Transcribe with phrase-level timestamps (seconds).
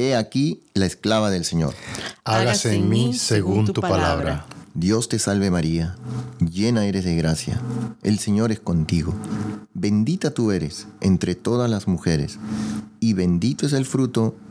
[0.00, 1.74] He aquí la esclava del Señor.
[2.24, 4.46] Hágase en mí según tu palabra.
[4.72, 5.94] Dios te salve María,
[6.38, 7.60] llena eres de gracia,
[8.02, 9.12] el Señor es contigo.
[9.74, 12.38] Bendita tú eres entre todas las mujeres,
[12.98, 14.34] y bendito es el fruto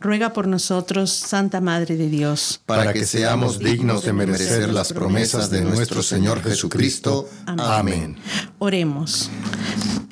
[0.00, 5.50] Ruega por nosotros, Santa Madre de Dios, para que seamos dignos de merecer las promesas
[5.50, 7.28] de nuestro Señor Jesucristo.
[7.46, 8.16] Amén.
[8.58, 9.30] Oremos.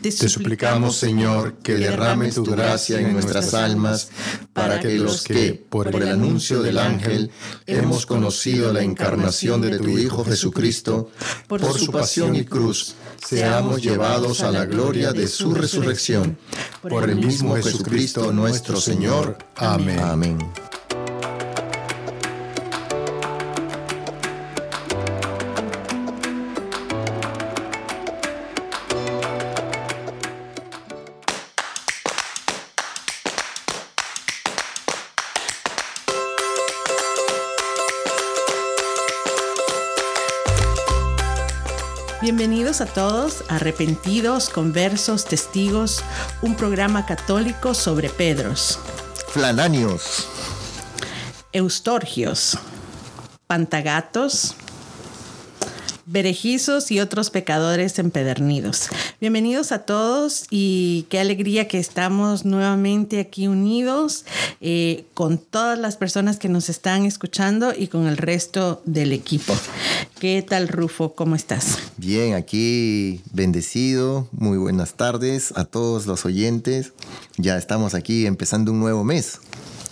[0.02, 4.10] Te suplicamos, Señor, que derrame tu gracia en nuestras almas,
[4.52, 7.30] para que los que, por el anuncio del ángel,
[7.66, 11.10] hemos conocido la encarnación de tu Hijo Jesucristo,
[11.46, 16.38] por su pasión y cruz, seamos llevados a la gloria de su resurrección.
[16.82, 19.38] Por el mismo Jesucristo nuestro Señor.
[19.56, 20.00] Amén.
[20.00, 20.38] Amén.
[42.22, 46.04] Bienvenidos a todos, arrepentidos, conversos, testigos,
[46.40, 48.78] un programa católico sobre Pedros,
[49.30, 50.28] Flananios.
[51.52, 52.56] Eustorgios,
[53.48, 54.54] Pantagatos,
[56.12, 58.88] Berejizos y otros pecadores empedernidos.
[59.18, 64.26] Bienvenidos a todos y qué alegría que estamos nuevamente aquí unidos
[64.60, 69.54] eh, con todas las personas que nos están escuchando y con el resto del equipo.
[70.20, 71.14] ¿Qué tal, Rufo?
[71.14, 71.78] ¿Cómo estás?
[71.96, 74.28] Bien, aquí bendecido.
[74.32, 76.92] Muy buenas tardes a todos los oyentes.
[77.38, 79.38] Ya estamos aquí empezando un nuevo mes.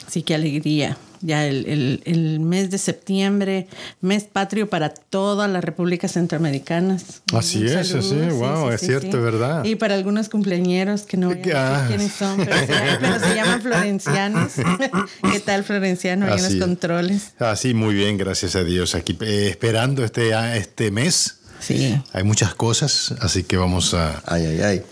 [0.06, 0.98] Sí, qué alegría.
[1.22, 3.66] Ya el, el- el mes de septiembre,
[4.00, 7.22] mes patrio para todas las repúblicas centroamericanas.
[7.34, 9.64] Así Un es, así, wow, es cierto, ¿verdad?
[9.64, 11.84] Y para algunos cumpleañeros que no Ah.
[11.88, 14.53] quiénes son, pero, se- pero se llaman florencianos.
[15.32, 16.26] ¿Qué tal, Florenciano?
[16.26, 17.32] Ahí en los controles.
[17.38, 18.94] Así, muy bien, gracias a Dios.
[18.94, 21.36] Aquí eh, esperando este, este mes.
[21.60, 22.00] Sí.
[22.14, 24.82] Hay muchas cosas, así que vamos a, Ay, ay, ay.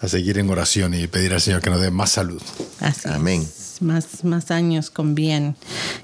[0.00, 2.40] a seguir en oración y pedir al Señor que nos dé más salud.
[2.78, 3.42] Así Amén.
[3.42, 3.61] es.
[3.82, 5.56] Más, más años con bien.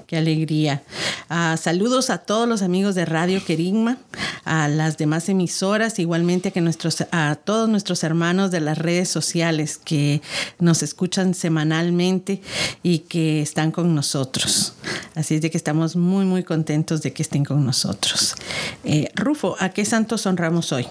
[0.05, 0.83] Qué alegría.
[1.29, 3.97] Ah, saludos a todos los amigos de Radio Querigma,
[4.43, 9.77] a las demás emisoras, igualmente que nuestros, a todos nuestros hermanos de las redes sociales
[9.77, 10.21] que
[10.59, 12.41] nos escuchan semanalmente
[12.83, 14.73] y que están con nosotros.
[15.15, 18.35] Así es de que estamos muy, muy contentos de que estén con nosotros.
[18.83, 20.87] Eh, Rufo, ¿a qué santos honramos hoy?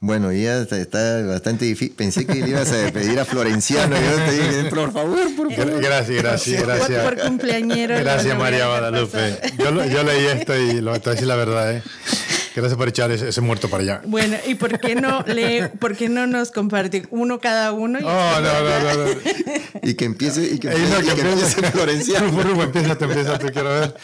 [0.01, 1.95] Bueno, ya está, está bastante difícil.
[1.97, 3.97] Pensé que le ibas a pedir a Florenciano.
[3.97, 5.73] Yo te dije, por favor, por favor.
[5.73, 7.05] Gra- Gracias, gracias, Por, gracias.
[7.05, 7.99] por cumpleañero.
[7.99, 9.39] Gracias, María Guadalupe.
[9.59, 11.83] Yo, leí esto y lo te voy a decir la verdad, ¿eh?
[12.55, 14.03] Gracias por echar ese, ese muerto para allá.
[14.05, 17.99] Bueno, ¿y por qué no le, por qué no nos comparte uno cada uno?
[17.99, 19.05] Y- Oh, no, no, no.
[19.15, 19.21] no.
[19.83, 22.43] Y que empiece, y que Ey, no, empiece, y que empiece Florenciano.
[22.43, 23.95] Rufo, empieza, tú, empieza, tú, quiero ver.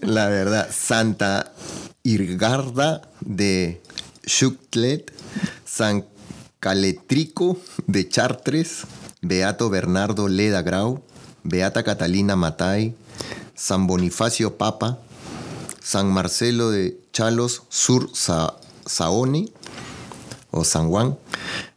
[0.00, 1.52] La verdad, Santa
[2.04, 3.80] Irgarda de
[4.26, 5.10] Xuctlet,
[5.64, 6.04] San
[6.60, 8.84] Caletrico de Chartres,
[9.22, 11.02] Beato Bernardo Leda Grau,
[11.42, 12.94] Beata Catalina Matay,
[13.54, 14.98] San Bonifacio Papa,
[15.82, 18.54] San Marcelo de Chalos Sur Sa-
[18.86, 19.48] Saone
[20.50, 21.16] o San Juan,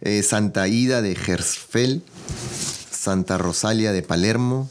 [0.02, 2.02] eh, Santa Ida de Gersfeld,
[2.92, 4.70] Santa Rosalia de Palermo,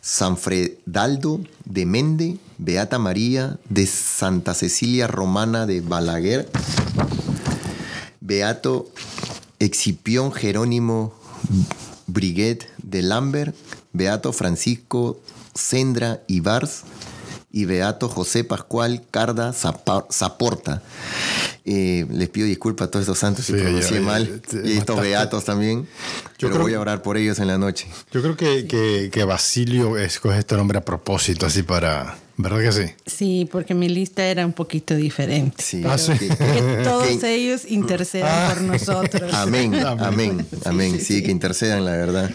[0.00, 6.48] San Fredaldo de Mende, Beata María de Santa Cecilia Romana de Balaguer,
[8.20, 8.88] Beato
[9.58, 11.14] Excipión Jerónimo
[12.06, 13.54] Briguet de Lambert,
[13.92, 15.20] Beato Francisco
[15.54, 16.82] Sendra Ibars
[17.52, 20.82] y Beato José Pascual Carda Zaporta.
[21.66, 24.42] Eh, les pido disculpas a todos estos santos si pronuncié mal.
[24.64, 25.88] y estos beatos también.
[26.38, 27.86] Yo pero voy a orar por ellos en la noche.
[28.12, 32.72] Yo creo que, que, que Basilio escoge este nombre a propósito, así para ¿Verdad que
[32.72, 32.92] sí?
[33.06, 35.62] Sí, porque mi lista era un poquito diferente.
[35.62, 35.82] Sí.
[35.86, 38.52] Ah, que, todos ellos intercedan ah.
[38.52, 39.32] por nosotros.
[39.32, 41.00] Amén, amén, amén.
[41.00, 42.30] Sí, que intercedan, la verdad.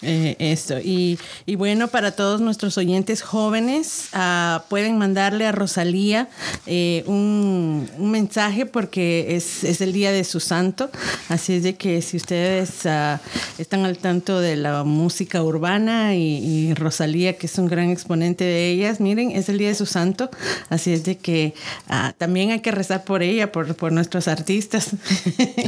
[0.00, 0.78] Eh, esto.
[0.78, 6.30] Y, y, bueno, para todos nuestros oyentes jóvenes, uh, pueden mandarle a Rosalía
[6.66, 10.90] eh, un, un, mensaje porque es, es, el día de su santo.
[11.28, 13.18] Así es de que si ustedes uh,
[13.58, 18.44] están al tanto de la música urbana y, y Rosalía, que es un gran exponente
[18.44, 20.30] de ellas, miren, es el día de su santo,
[20.70, 21.54] así es de que
[21.88, 24.90] ah, también hay que rezar por ella, por, por nuestros artistas.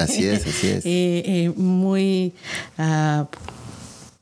[0.00, 0.85] Así es, así es.
[0.94, 2.35] Eh, eh, muy...
[2.79, 3.25] Uh,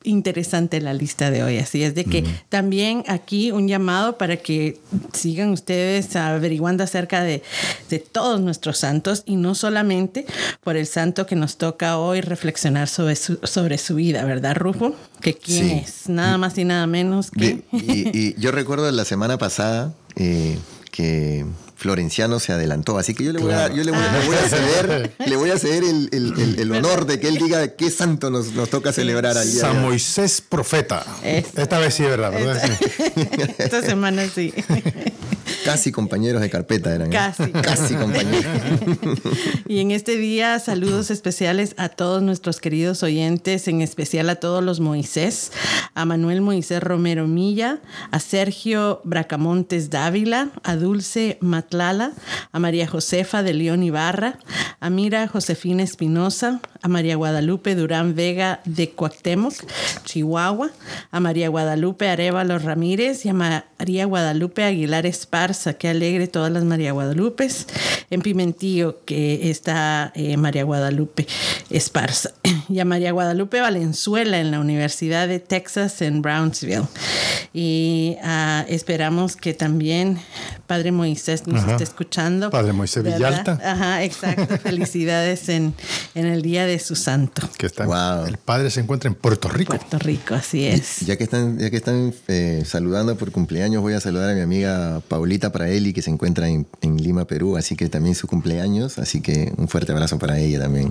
[0.04, 1.58] interesante la lista de hoy.
[1.58, 4.78] Así es de que también aquí un llamado para que
[5.12, 7.42] sigan ustedes averiguando acerca de,
[7.90, 10.26] de, todos nuestros santos y no solamente
[10.62, 14.94] por el santo que nos toca hoy reflexionar sobre su, sobre su vida, ¿verdad, Rufo?
[15.20, 17.62] Que quién es, nada más y nada menos que...
[17.72, 20.58] Y, yo recuerdo la semana pasada eh,
[20.90, 21.46] que
[21.82, 22.96] Florenciano se adelantó.
[22.96, 25.82] Así que yo le voy a, yo le voy, a ceder, le voy a ceder
[25.82, 29.50] el, el, el, honor de que él diga qué santo nos, nos toca celebrar al
[29.50, 29.62] día.
[29.62, 31.04] San Moisés profeta.
[31.24, 32.62] Esta vez sí es verdad, ¿verdad?
[33.58, 34.54] Esta semana sí.
[35.64, 37.12] Casi compañeros de carpeta eran.
[37.12, 37.16] ¿eh?
[37.16, 37.52] Casi.
[37.52, 38.44] Casi compañeros.
[39.68, 44.62] y en este día, saludos especiales a todos nuestros queridos oyentes, en especial a todos
[44.62, 45.52] los Moisés,
[45.94, 47.80] a Manuel Moisés Romero Milla,
[48.10, 52.12] a Sergio Bracamontes Dávila, a Dulce Matlala,
[52.50, 54.38] a María Josefa de León Ibarra,
[54.80, 59.54] a Mira Josefina Espinosa, a María Guadalupe Durán Vega de Cuauhtémoc,
[60.04, 60.70] Chihuahua,
[61.10, 66.62] a María Guadalupe Arevalo Ramírez y a María Guadalupe Aguilar Esparza, que alegre todas las
[66.62, 67.66] María Guadalupes,
[68.10, 71.26] en Pimentillo, que está eh, María Guadalupe
[71.70, 72.32] Esparza,
[72.68, 76.86] y a María Guadalupe Valenzuela en la Universidad de Texas en Brownsville.
[77.54, 80.18] Y ah, esperamos que también
[80.66, 82.50] Padre Moisés nos esté escuchando.
[82.50, 83.58] Padre Moisés Villalta.
[83.64, 84.58] Ajá, exacto.
[84.62, 85.74] Felicidades en,
[86.14, 87.48] en el día de su santo.
[87.56, 87.84] Que está,
[88.26, 89.76] El padre se encuentra en Puerto Rico.
[89.76, 91.00] Puerto Rico, así es.
[91.00, 94.40] Ya que están, ya que están eh, saludando por cumpleaños, voy a saludar a mi
[94.40, 98.98] amiga Paulita Praeli, que se encuentra en, en Lima, Perú, así que también su cumpleaños,
[98.98, 100.90] así que un fuerte abrazo para ella también.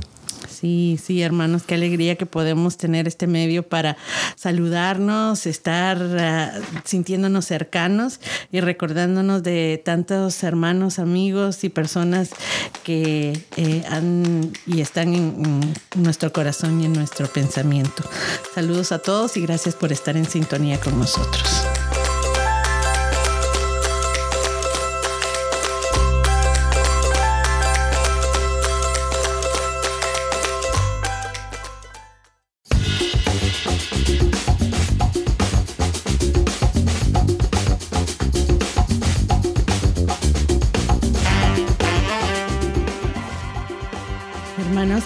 [0.49, 3.97] Sí, sí, hermanos, qué alegría que podemos tener este medio para
[4.37, 8.21] saludarnos, estar uh, sintiéndonos cercanos
[8.53, 12.29] y recordándonos de tantos hermanos, amigos y personas
[12.85, 18.09] que eh, han y están en, en nuestro corazón y en nuestro pensamiento.
[18.55, 21.65] Saludos a todos y gracias por estar en sintonía con nosotros.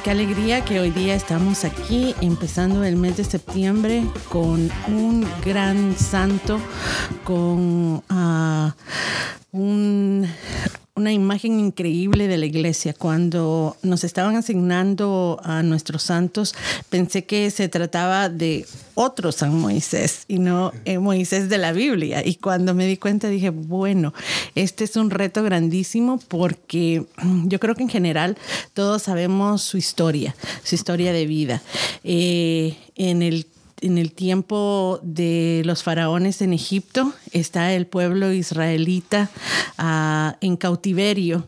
[0.06, 5.98] Qué alegría que hoy día estamos aquí empezando el mes de septiembre con un gran
[5.98, 6.60] santo,
[7.24, 8.72] con uh,
[9.52, 10.28] un
[10.98, 12.94] una imagen increíble de la iglesia.
[12.94, 16.56] Cuando nos estaban asignando a nuestros santos,
[16.90, 20.72] pensé que se trataba de otro San Moisés y no
[21.02, 22.26] Moisés de la Biblia.
[22.26, 24.14] Y cuando me di cuenta dije, bueno,
[24.56, 27.06] este es un reto grandísimo porque
[27.44, 28.38] yo creo que en general
[28.74, 30.34] todos sabemos su historia,
[30.64, 31.62] su historia de vida.
[32.06, 33.48] Eh, en el
[33.86, 39.30] en el tiempo de los faraones en Egipto, está el pueblo israelita
[39.78, 41.48] uh, en cautiverio.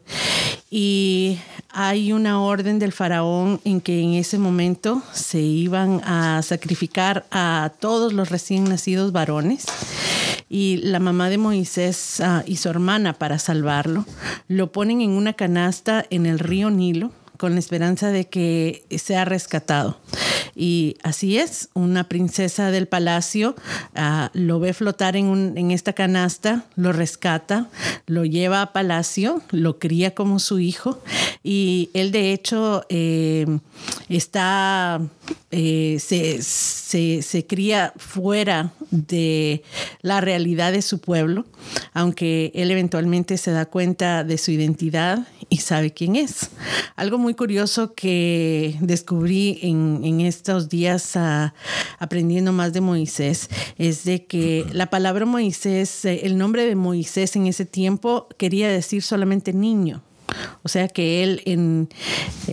[0.70, 1.40] Y
[1.72, 7.72] hay una orden del faraón en que en ese momento se iban a sacrificar a
[7.80, 9.66] todos los recién nacidos varones.
[10.48, 14.06] Y la mamá de Moisés uh, y su hermana para salvarlo
[14.48, 19.26] lo ponen en una canasta en el río Nilo con la esperanza de que sea
[19.26, 20.00] rescatado.
[20.56, 23.56] Y así es, una princesa del palacio
[23.96, 27.70] uh, lo ve flotar en, en, esta canasta, lo rescata,
[28.08, 31.00] lo lleva a palacio, lo cría como su hijo
[31.44, 33.46] y él de hecho eh,
[34.10, 35.00] está,
[35.52, 39.64] eh, se, se, se cría fuera de
[40.02, 41.46] la realidad de su pueblo,
[41.94, 46.50] aunque él eventualmente se da cuenta de su identidad y sabe quién es.
[46.96, 51.54] Algo muy curioso que descubrí en, estos días ah,
[52.00, 57.36] aprendiendo más de Moisés es de que la palabra Moisés, eh, el nombre de Moisés
[57.36, 60.02] en ese tiempo quería decir solamente niño.
[60.64, 61.90] O sea que él en,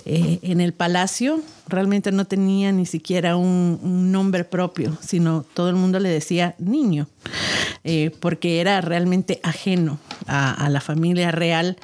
[0.04, 5.98] eh, el palacio realmente no tenía ni siquiera un, nombre propio, sino todo el mundo
[5.98, 7.08] le decía niño,
[7.82, 11.76] eh, porque era realmente ajeno a, la familia real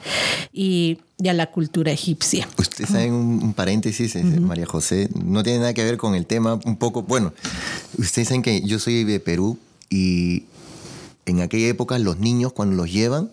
[0.53, 2.49] y, a la cultura egipcia.
[2.59, 6.77] Usted sabe un, paréntesis, María José, no tiene nada que ver con el tema un
[6.77, 7.33] poco, bueno,
[7.99, 10.45] ustedes saben que yo soy de Perú y
[11.27, 13.31] en aquella época los niños cuando los llevan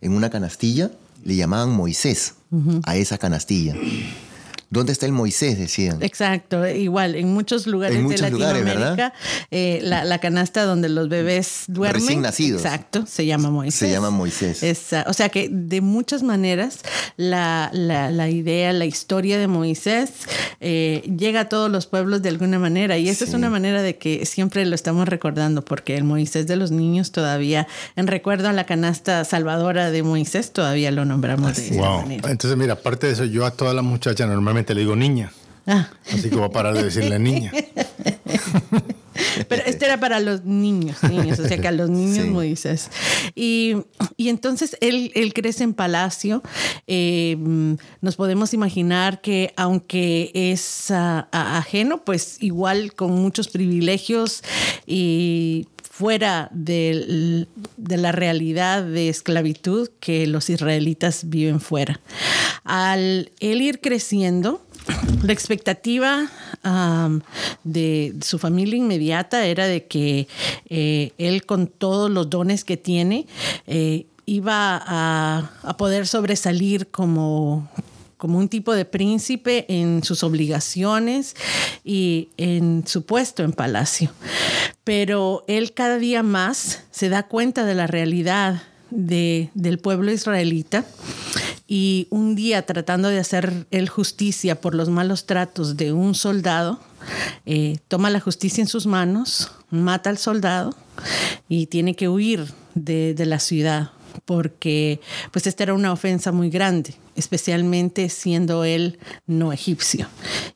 [0.00, 0.90] en una canastilla,
[1.24, 2.34] le llamaban Moisés
[2.84, 3.76] a esa canastilla.
[4.70, 5.58] ¿Dónde está el Moisés?
[5.58, 6.00] Decían.
[6.00, 9.12] Exacto, igual, en muchos lugares de Latinoamérica,
[9.50, 12.00] eh, la, canasta donde los bebés duermen.
[12.00, 12.64] Recién nacidos.
[12.64, 13.74] Exacto, se llama Moisés.
[13.74, 14.62] Se llama Moisés.
[15.06, 16.80] o sea que de muchas maneras
[17.16, 17.70] la,
[18.30, 20.10] idea, la historia de Moisés
[20.60, 23.96] eh, llega a todos los pueblos de alguna manera y esa es una manera de
[23.96, 28.52] que siempre lo estamos recordando porque el Moisés de los niños todavía, en recuerdo a
[28.52, 32.30] la canasta salvadora de Moisés, todavía lo nombramos de esa manera.
[32.30, 35.32] Entonces, mira, aparte de eso, yo a todas las muchachas normalmente le digo niña.
[35.66, 35.88] Ah.
[36.12, 37.52] Así que voy a parar de decirle niña.
[39.48, 42.90] Pero este era para los niños, niños, o sea que a los niños Moisés.
[43.34, 43.76] Y,
[44.18, 46.42] entonces él, él, crece en palacio.
[46.86, 47.36] Eh,
[48.00, 54.42] nos podemos imaginar que aunque es ajeno, pues igual con muchos privilegios
[54.86, 55.66] y
[56.00, 62.00] fuera de, la realidad de esclavitud que los israelitas viven fuera.
[62.64, 64.62] Al él ir creciendo,
[65.22, 66.26] la expectativa
[67.64, 70.26] de su familia inmediata era de que
[70.70, 73.26] eh, él con todos los dones que tiene
[73.66, 77.68] eh, iba a, a, poder sobresalir como,
[78.20, 81.34] como un tipo de príncipe en sus obligaciones
[81.82, 84.12] y en su puesto en palacio.
[84.84, 90.84] Pero él cada día más se da cuenta de la realidad del pueblo israelita
[91.66, 96.78] y un día tratando de hacer él justicia por los malos tratos de un soldado,
[97.46, 100.76] eh, toma la justicia en sus manos, mata al soldado
[101.48, 103.92] y tiene que huir de, de la ciudad
[104.24, 105.00] porque
[105.32, 110.08] pues esta era una ofensa muy grande, especialmente siendo él no egipcio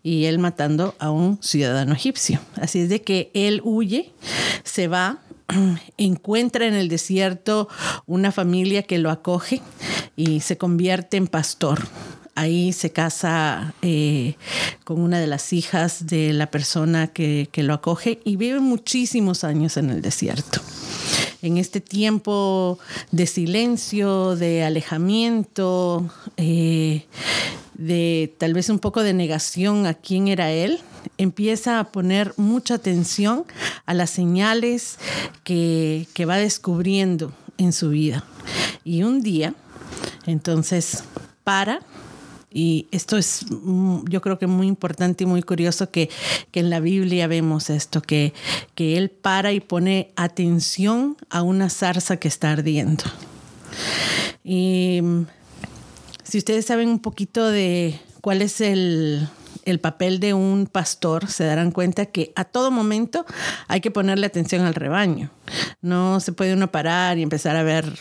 [0.03, 2.41] y él matando a un ciudadano egipcio.
[2.57, 4.13] Así es de que él huye,
[4.63, 5.19] se va
[5.99, 7.69] encuentra en el desierto
[8.07, 9.63] una familia que lo acoge
[10.17, 11.87] y se convierte en pastor.
[12.37, 14.35] Ahí se casa eh,
[14.83, 19.45] con una de las hijas de la persona que, que lo acoge y vive muchísimos
[19.45, 20.61] años en el desierto
[21.45, 22.79] en este tiempo
[23.11, 27.05] de silencio, de alejamiento, eh,
[27.75, 30.81] de tal vez un poco de negación a quién era él,
[31.19, 33.45] empieza a poner mucha atención
[33.85, 34.99] a las señales
[35.45, 38.25] que, que va descubriendo en su vida.
[38.83, 39.55] Y un día,
[40.25, 41.05] entonces,
[41.45, 41.81] para
[42.57, 46.09] y esto es, mm, yo creo que muy importante y muy curioso que,
[46.53, 48.33] en la Biblia vemos esto, que,
[48.77, 53.03] que Él para y pone atención a una zarza que está ardiendo.
[54.45, 55.27] Y mm,
[56.23, 59.29] si ustedes saben un poquito de cuál es el,
[59.65, 63.27] el papel de un pastor, se darán cuenta que a todo momento
[63.67, 65.31] hay que ponerle atención al rebaño.
[65.83, 67.99] No se puede uno parar y empezar a ver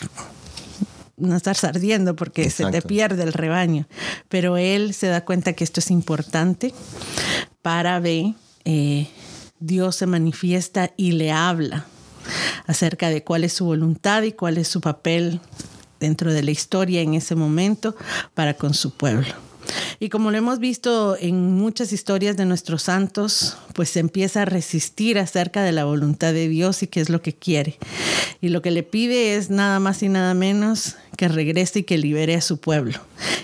[1.16, 3.86] no estar ardiendo porque se te pierde el rebaño.
[4.28, 6.74] Pero él se da cuenta que esto es importante
[7.62, 9.08] para ver, eh,
[9.60, 11.86] Dios se manifiesta y le habla
[12.66, 15.40] acerca de cuál es su voluntad y cuál es su papel
[16.00, 17.96] dentro de la historia en ese momento
[18.34, 19.43] para con su pueblo.
[20.00, 24.44] Y como lo hemos visto en muchas historias de nuestros santos, pues se empieza a
[24.44, 27.78] resistir acerca de la voluntad de Dios y qué es lo que quiere.
[28.40, 31.98] Y lo que le pide es nada más y nada menos que regrese y que
[31.98, 32.98] libere a su pueblo.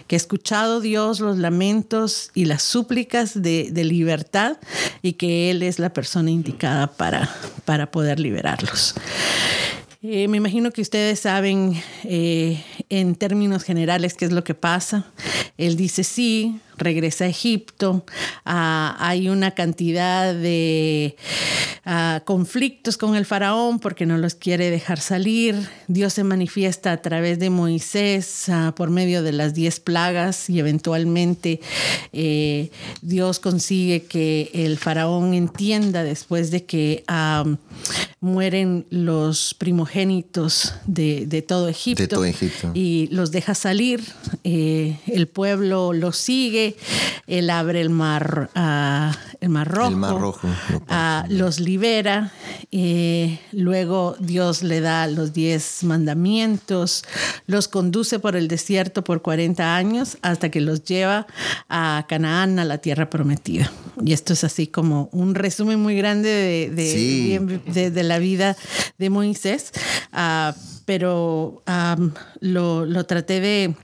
[0.06, 4.58] Que ha escuchado Dios los lamentos y las súplicas de, libertad
[5.02, 7.34] y que Él es la persona indicada para,
[7.64, 8.94] para poder liberarlos.
[10.02, 15.06] Eh, me imagino que ustedes saben eh, en términos generales qué es lo que pasa.
[15.56, 18.04] Él dice sí, regresa a Egipto.
[18.44, 21.16] Ah, hay una cantidad de
[21.84, 25.68] ah, conflictos con el faraón porque no los quiere dejar salir.
[25.86, 30.58] Dios se manifiesta a través de Moisés ah, por medio de las diez plagas y
[30.58, 31.60] eventualmente
[32.12, 32.70] eh,
[33.02, 37.04] Dios consigue que el faraón entienda después de que
[38.20, 42.22] mueren los primogénitos de, todo Egipto,
[42.74, 44.02] y los deja salir.
[44.44, 46.69] Eh, el pueblo los sigue,
[47.26, 50.48] él abre el mar, uh, el mar rojo,
[50.88, 52.32] ah, los libera,
[52.72, 57.04] eh, luego Dios le da los diez mandamientos,
[57.46, 61.26] los conduce por el desierto por 40 años hasta que los lleva
[61.68, 63.70] a Canaán, a la tierra prometida.
[64.04, 66.28] Y esto es así como un resumen muy grande
[66.74, 68.56] de, de, la vida
[68.98, 69.72] de Moisés,
[70.12, 70.52] uh,
[70.84, 71.62] pero
[72.40, 73.74] lo, lo traté de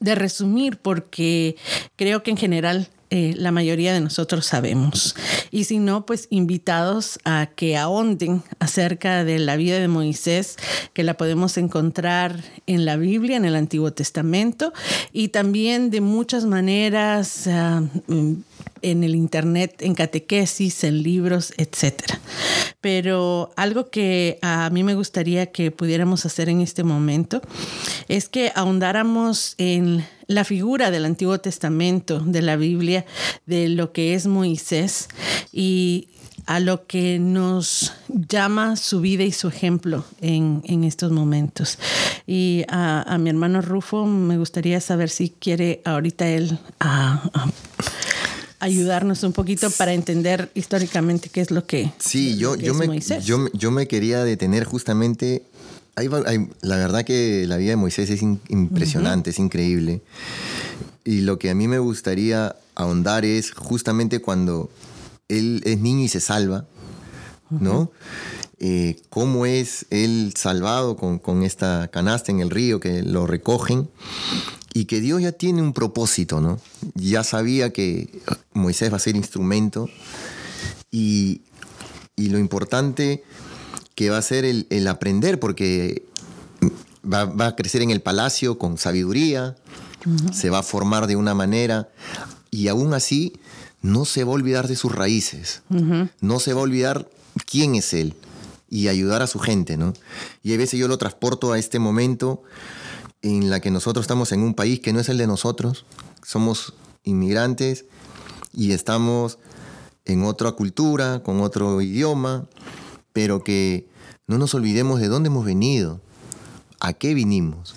[0.00, 1.56] de resumir porque
[1.96, 5.16] creo que en general eh, la mayoría de nosotros sabemos.
[5.50, 10.56] Y si no, pues invitados a que ahonden acerca de la vida de Moisés,
[10.92, 14.74] que la podemos encontrar en la Biblia, en el Antiguo Testamento,
[15.10, 17.82] y también de muchas maneras ah,
[18.82, 22.02] en el Internet, en catequesis, en libros, etc.
[22.80, 27.42] Pero algo que a mí me gustaría que pudiéramos hacer en este momento
[28.08, 33.04] es que ahondáramos en la figura del Antiguo Testamento, de la Biblia,
[33.46, 35.08] de lo que es Moisés
[35.52, 36.08] y
[36.48, 41.78] a lo que nos llama su vida y su ejemplo en, estos momentos.
[42.26, 46.58] Y a, mi hermano Rufo me gustaría saber si quiere ahorita él
[48.60, 53.46] ayudarnos un poquito para entender históricamente qué es lo que, sí, yo, yo, me, yo,
[53.52, 55.42] yo me quería detener justamente
[56.60, 60.02] la verdad que la vida de Moisés es impresionante, es increíble.
[61.04, 64.70] Y lo que a mí me gustaría ahondar es justamente cuando
[65.28, 66.66] él es niño y se salva,
[67.50, 67.90] ¿no?
[68.60, 73.88] Eh, cómo es él salvado con, con, esta canasta en el río, que lo recogen,
[74.74, 76.60] y que Dios ya tiene un propósito, ¿no?
[76.94, 78.20] Ya sabía que
[78.52, 79.88] Moisés va a ser instrumento,
[80.90, 81.42] y,
[82.16, 83.22] y lo importante
[83.94, 86.04] que va a ser el, aprender, porque
[87.04, 89.56] va, a crecer en el palacio con sabiduría,
[90.32, 91.88] se va a formar de una manera
[92.50, 93.34] y aún así
[93.82, 95.62] no se va a olvidar de sus raíces,
[96.20, 97.10] no se va a olvidar
[97.44, 98.14] quién es él
[98.70, 99.94] y ayudar a su gente, ¿no?
[100.42, 102.42] Y a veces yo lo transporto a este momento
[103.22, 105.84] en la que nosotros estamos en un país que no es el de nosotros,
[106.22, 107.84] somos inmigrantes
[108.52, 109.38] y estamos
[110.04, 112.48] en otra cultura, con otro idioma,
[113.12, 113.88] pero que
[114.26, 116.00] no nos olvidemos de dónde hemos venido,
[116.80, 117.74] a qué vinimos.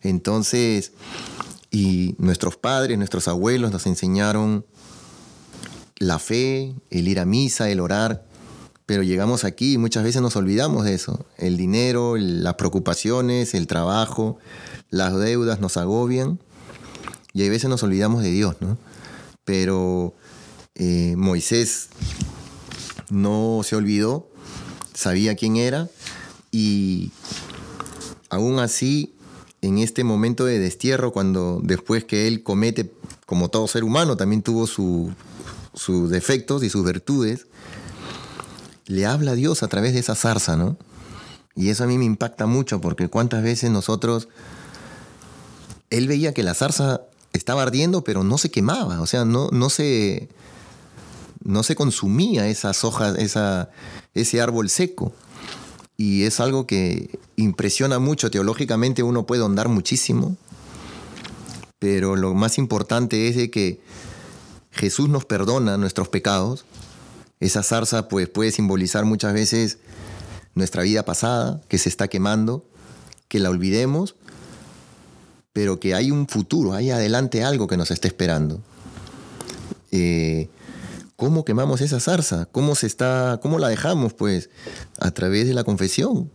[0.00, 0.92] Entonces,
[1.70, 4.66] y nuestros padres, nuestros abuelos nos enseñaron
[5.96, 8.26] la fe, el ir a misa, el orar,
[8.84, 11.24] pero llegamos aquí y muchas veces nos olvidamos de eso.
[11.38, 14.38] El dinero, las preocupaciones, el trabajo,
[14.92, 16.38] las deudas nos agobian
[17.32, 18.78] y a veces nos olvidamos de Dios, ¿no?
[19.44, 20.14] Pero
[20.76, 21.88] eh, Moisés
[23.10, 24.30] no se olvidó
[24.94, 25.88] sabía quién era
[26.50, 27.10] y
[28.30, 29.14] aún así,
[29.60, 32.92] en este momento de destierro, cuando después que él comete,
[33.26, 37.46] como todo ser humano, también tuvo sus defectos y sus virtudes,
[38.86, 40.76] le habla a Dios a través de esa zarza, ¿no?
[41.54, 44.28] Y eso a mí me impacta mucho porque cuántas veces nosotros,
[45.92, 47.02] él veía que la zarza
[47.32, 50.28] estaba ardiendo, pero no se quemaba, o sea, no, no se
[51.44, 53.70] no se consumía esas hojas, esa,
[54.14, 55.12] ese árbol seco.
[55.96, 58.30] Y es algo que impresiona mucho.
[58.30, 60.36] Teológicamente uno puede ahondar muchísimo,
[61.78, 63.80] pero lo más importante es de que
[64.70, 66.64] Jesús nos perdona nuestros pecados.
[67.40, 69.78] Esa zarza pues, puede simbolizar muchas veces
[70.54, 72.64] nuestra vida pasada, que se está quemando,
[73.28, 74.14] que la olvidemos,
[75.52, 78.60] pero que hay un futuro, hay adelante algo que nos está esperando.
[79.90, 80.48] Eh,
[81.16, 82.46] ¿Cómo quemamos esa zarza?
[82.46, 84.14] ¿Cómo se está, cómo la dejamos?
[84.14, 84.50] Pues
[84.98, 86.30] a través de la confesión.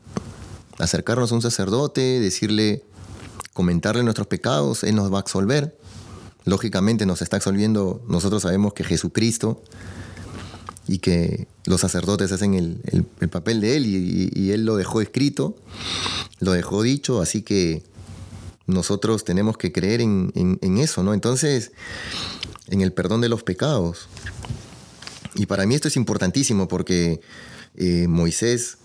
[0.78, 2.84] Acercarnos a un sacerdote, decirle,
[3.54, 5.76] comentarle nuestros pecados, él nos va a absolver.
[6.46, 9.62] Lógicamente nos está absolviendo, nosotros sabemos que Jesucristo
[10.88, 15.58] y que los sacerdotes hacen el, papel de él y, él lo dejó escrito,
[16.40, 17.84] lo dejó dicho, así que
[18.68, 21.14] nosotros tenemos que creer en, eso, ¿no?
[21.14, 21.72] Entonces,
[22.68, 24.10] en el perdón de los pecados.
[25.36, 27.22] Y para mí esto es importantísimo porque
[27.76, 28.78] eh, Moisés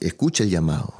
[0.00, 0.94] escucha el llamado.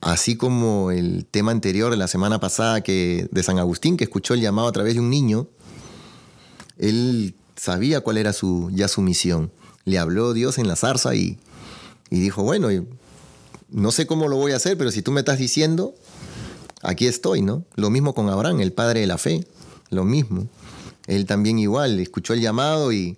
[0.00, 4.40] Así como el tema anterior la semana pasada que, de San Agustín, que escuchó el
[4.40, 5.48] llamado a través de un niño,
[6.78, 9.50] él sabía cuál era su, ya su misión.
[9.84, 11.38] Le habló Dios en la zarza y
[12.10, 12.68] dijo, bueno,
[13.70, 15.94] no sé cómo lo voy a hacer, pero si tú me estás diciendo,
[16.82, 17.64] aquí estoy, ¿no?
[17.74, 19.46] Lo mismo con Abraham, el padre de la fe,
[19.90, 20.48] lo mismo.
[21.06, 23.16] Él también igual, escuchó el llamado y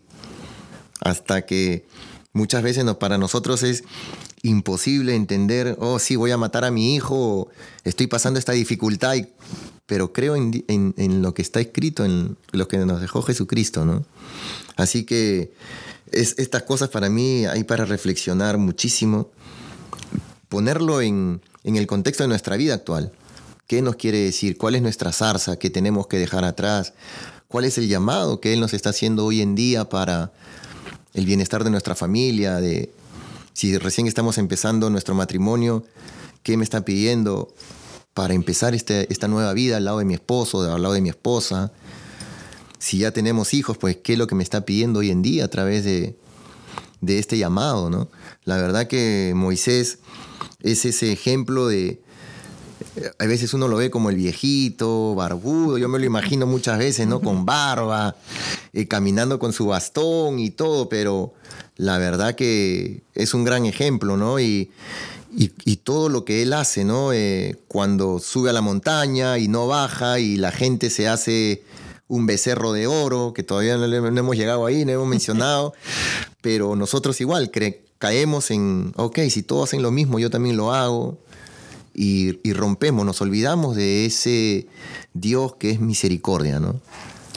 [1.00, 1.86] hasta que
[2.32, 3.84] muchas veces para nosotros es
[4.42, 7.48] imposible entender, oh sí, voy a matar a mi hijo,
[7.84, 9.16] estoy pasando esta dificultad,
[9.86, 14.04] pero creo en, lo que está escrito, en lo que nos dejó Jesucristo, ¿no?
[14.76, 15.52] Así que
[16.12, 19.30] es, estas cosas para mí hay para reflexionar muchísimo,
[20.48, 23.12] ponerlo en el contexto de nuestra vida actual.
[23.70, 24.58] ¿Qué nos quiere decir?
[24.58, 26.92] ¿Cuál es nuestra zarza que tenemos que dejar atrás?
[27.46, 30.32] ¿Cuál es el llamado que Él nos está haciendo hoy en día para
[31.14, 32.92] el bienestar de nuestra familia, de,
[33.52, 35.84] si recién estamos empezando nuestro matrimonio,
[36.42, 37.54] ¿qué me está pidiendo
[38.12, 41.10] para empezar este, esta nueva vida al lado de mi esposo, al lado de mi
[41.10, 41.70] esposa?
[42.80, 45.44] Si ya tenemos hijos, pues ¿qué es lo que me está pidiendo hoy en día
[45.44, 46.18] a través de,
[47.02, 47.88] de este llamado?
[47.88, 48.10] ¿no?
[48.42, 50.00] La verdad que Moisés
[50.60, 52.02] es ese ejemplo de,
[53.18, 57.06] a veces uno lo ve como el viejito, barbudo, yo me lo imagino muchas veces,
[57.06, 57.20] ¿no?
[57.20, 58.16] Con barba,
[58.72, 61.34] eh, caminando con su bastón y todo, pero
[61.76, 64.40] la verdad que es un gran ejemplo, ¿no?
[64.40, 64.70] Y,
[65.84, 67.12] todo lo que él hace, ¿no?
[67.12, 71.62] Eh, cuando sube a la montaña y no baja y la gente se hace
[72.08, 75.72] un becerro de oro, que todavía no, hemos llegado ahí, no hemos mencionado,
[76.40, 77.50] pero nosotros igual
[77.98, 81.18] caemos en, ok, si todos hacen lo mismo, yo también lo hago
[82.02, 84.66] y, rompemos, nos olvidamos de ese
[85.12, 86.80] Dios que es misericordia, ¿no?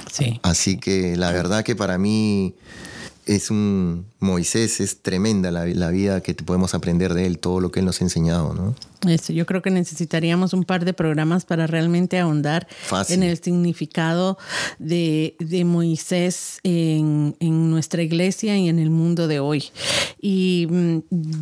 [0.09, 0.39] Sí.
[0.41, 2.55] Así que la verdad que para mí
[3.25, 7.81] es un Moisés, es tremenda la, vida que podemos aprender de él, todo lo que
[7.81, 8.73] él nos ha enseñado, ¿no?
[9.09, 12.67] Eso, yo creo que necesitaríamos un par de programas para realmente ahondar
[13.09, 14.37] en el significado
[14.79, 19.65] de, Moisés en, en, nuestra iglesia y en el mundo de hoy.
[20.21, 20.99] Y mm,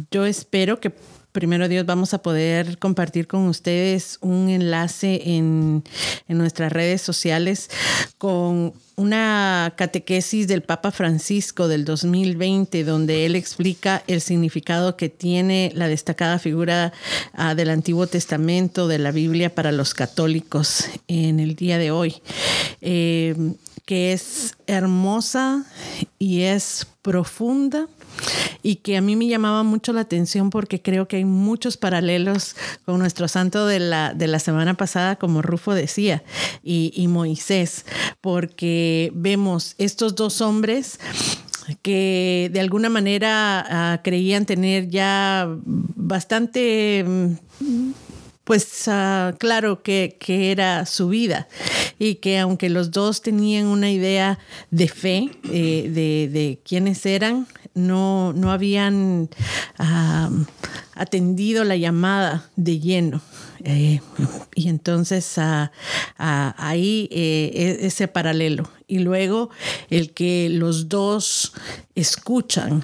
[0.10, 0.92] yo espero que
[1.32, 5.84] primero Dios, vamos a poder compartir con ustedes un enlace en,
[6.28, 7.70] nuestras redes sociales
[8.18, 15.72] con una catequesis del Papa Francisco del 2020, donde él explica el significado que tiene
[15.76, 16.94] la destacada figura
[17.34, 22.22] ah, del Antiguo Testamento de la Biblia para los católicos en el día de hoy.
[22.82, 23.36] Eh,
[23.86, 25.66] que es hermosa
[26.18, 27.88] y es profunda
[28.64, 32.56] y que a mí me llamaba mucho la atención porque creo que hay muchos paralelos
[32.86, 36.24] con nuestro santo de la, de la semana pasada, como Rufo decía,
[36.64, 37.86] y, Moisés,
[38.22, 41.00] porque vemos estos dos hombres
[41.82, 47.92] que de alguna manera ah, creían tener ya bastante mm,
[48.44, 51.48] pues ah, claro que, era su vida
[52.00, 54.40] y que aunque los dos tenían una idea
[54.72, 59.30] de fe eh, de, de, quiénes eran, no, no habían
[60.96, 63.22] atendido la llamada de lleno.
[63.64, 64.02] Eh,
[64.56, 65.38] y entonces
[66.18, 68.70] ahí eh, e, ese paralelo.
[68.88, 69.50] Y luego
[69.90, 71.54] el que los dos
[71.96, 72.84] escuchan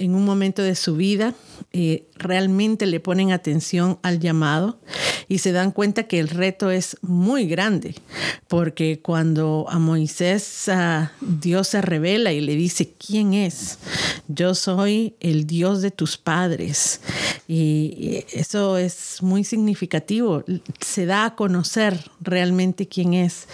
[0.00, 1.34] en un momento de su vida
[1.72, 4.80] eh, realmente le ponen atención al llamado
[5.28, 7.94] y se dan cuenta que el reto es muy grande,
[8.48, 10.70] porque cuando a Moisés
[11.20, 13.78] Dios se revela y le dice, ¿quién es?
[14.26, 17.00] Yo soy el Dios de tus padres.
[17.46, 20.44] Y eso es muy significativo.
[20.80, 23.48] Se da a conocer realmente quién es.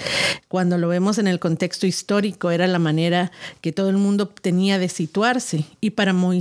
[0.49, 3.33] Cuando lo vemos en el contexto histórico, era la manera
[3.63, 5.65] que todo el mundo tenía de situarse.
[5.81, 6.36] Y para Moisés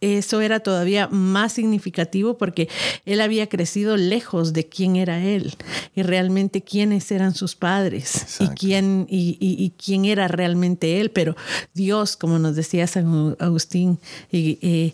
[0.00, 2.68] eso era todavía más significativo porque
[3.04, 5.54] él había crecido lejos de quién era él
[5.94, 11.10] y realmente quiénes eran sus padres y quién, y, quién era realmente él.
[11.10, 11.36] Pero
[11.74, 13.98] Dios, como nos decía San Agustín,
[14.32, 14.92] eh,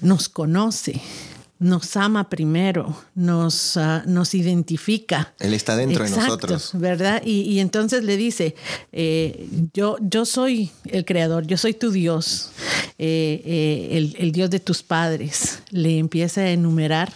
[0.00, 1.00] nos conoce
[1.62, 5.32] nos ama primero, nos, ah, nos identifica.
[5.38, 6.70] Él está dentro de nosotros.
[6.74, 7.22] ¿Verdad?
[7.24, 8.56] Y, entonces le dice,
[8.90, 12.50] eh, yo, yo soy el creador, yo soy tu Dios,
[12.98, 15.60] eh, eh, el, Dios de tus padres.
[15.70, 17.12] Le empieza a enumerar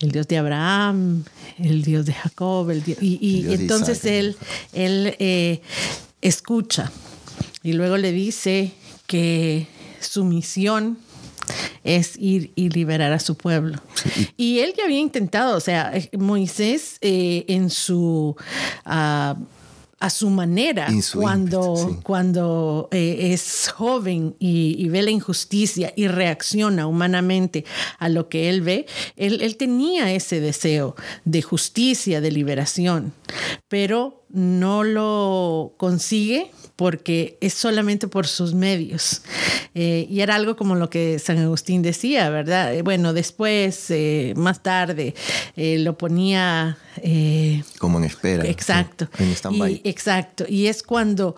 [0.00, 1.24] el Dios de Abraham,
[1.58, 4.36] el Dios de Jacob, el y, entonces él,
[4.72, 5.60] él
[6.20, 6.92] escucha
[7.64, 8.72] y luego le dice
[9.06, 9.66] que
[10.00, 10.98] su misión
[11.84, 13.80] es ir y liberar a su pueblo.
[14.36, 18.36] Y él ya había intentado, o sea, Moisés eh, en su...
[18.84, 19.36] Ah,
[20.02, 27.64] a su manera cuando, cuando eh, es joven y, ve la injusticia y reacciona humanamente
[28.00, 28.86] a lo que él ve,
[29.16, 33.12] él, él, tenía ese deseo de justicia, de liberación.
[33.68, 39.22] pero no lo consigue porque es solamente por sus medios.
[39.74, 42.74] Eh, y era algo como lo que San Agustín decía, ¿verdad?
[42.74, 45.14] Eh, bueno, después, eh, más tarde,
[45.56, 46.78] lo ponía...
[47.78, 48.44] como en espera.
[48.46, 49.08] Exacto.
[49.18, 49.82] En stand-by.
[49.84, 50.44] Exacto.
[50.48, 51.36] Y es cuando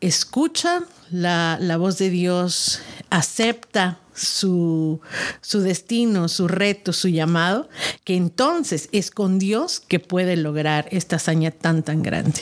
[0.00, 5.00] escucha la, la voz de Dios, acepta su,
[5.40, 7.68] su, destino, su reto, su llamado,
[8.04, 12.40] que entonces es con Dios que puede lograr esta hazaña tan, tan grande.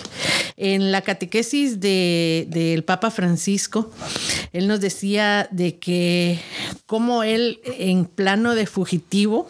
[0.56, 3.90] En la catequesis del de, Papa Francisco,
[4.52, 6.40] él nos decía de que
[6.86, 9.48] como él en plano de fugitivo,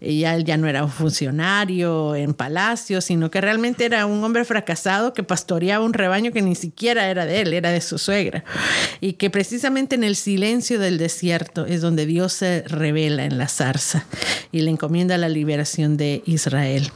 [0.00, 4.44] ya él ya no era un funcionario en palacio, sino que realmente era un hombre
[4.44, 8.44] fracasado que pastoreaba un rebaño que ni siquiera era de él, era de su suegra.
[9.00, 13.48] Y que precisamente en el silencio del desierto es donde Dios se revela en la
[13.48, 14.04] zarza
[14.52, 16.90] y le encomienda la liberación de Israel.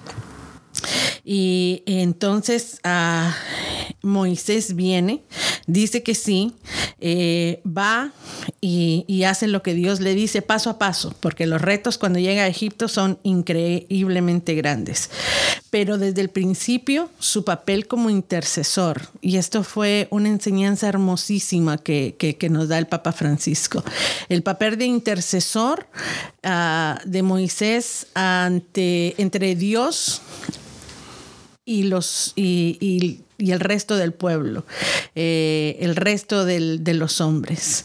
[1.24, 2.80] Y entonces
[4.02, 5.22] Moisés viene,
[5.66, 6.54] dice que sí,
[7.00, 8.12] eh, va
[8.60, 12.18] y, y, hace lo que Dios le dice paso a paso, porque los retos cuando
[12.18, 15.10] llega a Egipto son increíblemente grandes.
[15.70, 22.16] Pero desde el principio su papel como intercesor, y esto fue una enseñanza hermosísima que,
[22.18, 23.82] que, nos da el Papa Francisco,
[24.28, 25.86] el papel de intercesor
[26.42, 30.22] ah, de Moisés ante, entre Dios
[31.64, 34.64] y, los, y, el resto del pueblo,
[35.14, 37.84] eh, el resto de los hombres.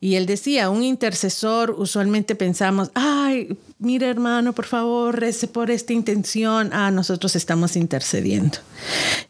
[0.00, 5.92] Y él decía, un intercesor, usualmente pensamos, ay, mire hermano, por favor, rece por esta
[5.92, 6.70] intención.
[6.72, 8.58] Ah, nosotros estamos intercediendo.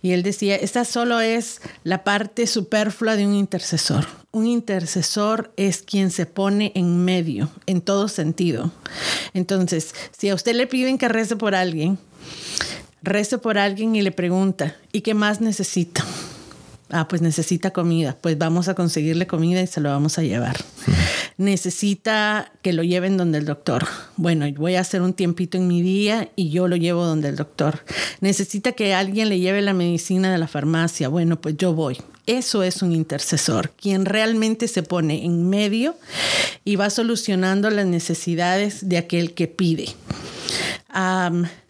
[0.02, 4.07] Y él decía, esta solo es la parte superflua de un intercesor.
[4.33, 8.72] Un intercesor es quien se pone en medio, en todo sentido.
[9.33, 11.98] Entonces, si a usted le piden que rece por alguien,
[13.05, 16.05] rece por alguien y le pregunta, ¿y qué más necesita?
[16.90, 18.17] Ah, pues necesita comida.
[18.21, 20.57] Pues vamos a conseguirle comida y se lo vamos a llevar.
[21.37, 23.87] necesita que lo lleven donde el doctor.
[24.17, 27.37] Bueno, voy a hacer un tiempito en mi día y yo lo llevo donde el
[27.37, 27.81] doctor.
[28.21, 31.09] Necesita que alguien le lleve la medicina de la farmacia.
[31.09, 31.99] Bueno, pues yo voy.
[32.27, 35.97] Eso es un intercesor, quien realmente se pone en medio
[36.64, 39.88] y va solucionando las necesidades de aquel que pide.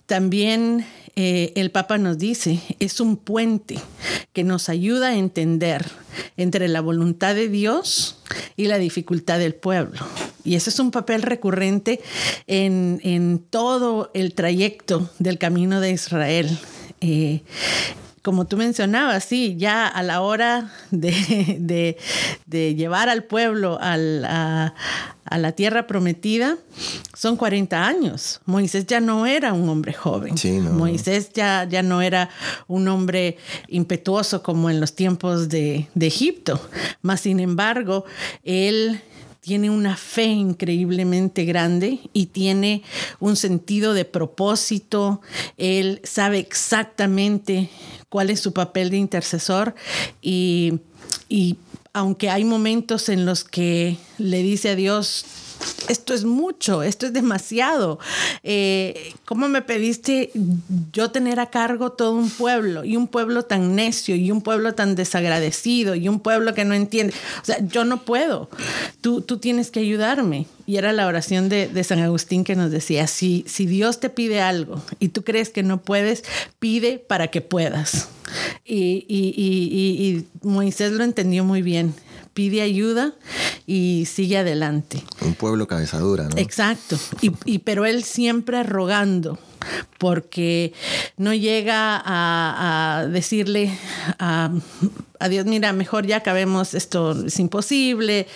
[0.07, 0.85] también
[1.17, 3.77] eh, el Papa nos dice, es un puente
[4.33, 5.85] que nos ayuda a entender
[6.37, 8.19] entre la voluntad de Dios
[8.57, 10.01] y la dificultad del pueblo.
[10.45, 12.01] Y ese es un papel recurrente
[12.47, 16.59] en, todo el trayecto del camino de Israel.
[17.01, 17.43] Eh,
[18.25, 21.99] como tú mencionabas, sí, ya a la hora de,
[22.51, 26.57] llevar al pueblo a, la tierra prometida,
[27.13, 28.41] son 40 años.
[28.47, 30.37] Moisés ya no era un hombre joven.
[30.73, 32.31] Moisés ya, ya no era
[32.67, 33.37] un hombre
[33.69, 36.59] impetuoso como en los tiempos de, de Egipto.
[37.03, 38.07] Mas, sin embargo,
[38.43, 39.03] él
[39.45, 42.83] tiene una fe increíblemente grande y tiene
[43.21, 45.21] un sentido de propósito.
[45.59, 47.69] Él sabe exactamente
[48.09, 49.75] cuál es su papel de intercesor
[50.23, 50.81] y,
[51.29, 51.59] y
[51.93, 55.27] aunque hay momentos en los que le dice a Dios,
[55.89, 57.99] esto es mucho, esto es demasiado.
[58.43, 60.31] Eh, ¿Cómo me pediste
[60.93, 64.75] yo tener a cargo todo un pueblo y un pueblo tan necio y un pueblo
[64.75, 67.15] tan desagradecido y un pueblo que no entiende?
[67.43, 68.49] O sea, yo no puedo.
[69.01, 70.47] Tú, tú tienes que ayudarme.
[70.67, 74.09] Y era la oración de, de San Agustín que nos decía, si, si Dios te
[74.09, 76.25] pide algo y tú crees que no puedes,
[76.59, 78.09] pide para que puedas.
[78.65, 81.95] Y, y, y, y Moisés lo entendió muy bien
[82.35, 83.15] pide ayuda
[83.67, 85.03] y sigue adelante.
[85.23, 86.37] Un pueblo cabezadura, ¿no?
[86.37, 86.99] Exacto.
[87.23, 89.39] Y, pero él siempre rogando
[89.99, 90.75] porque
[91.17, 93.71] no llega a, decirle
[94.19, 94.51] a,
[95.31, 98.27] Dios, mira, mejor ya acabemos, esto es imposible,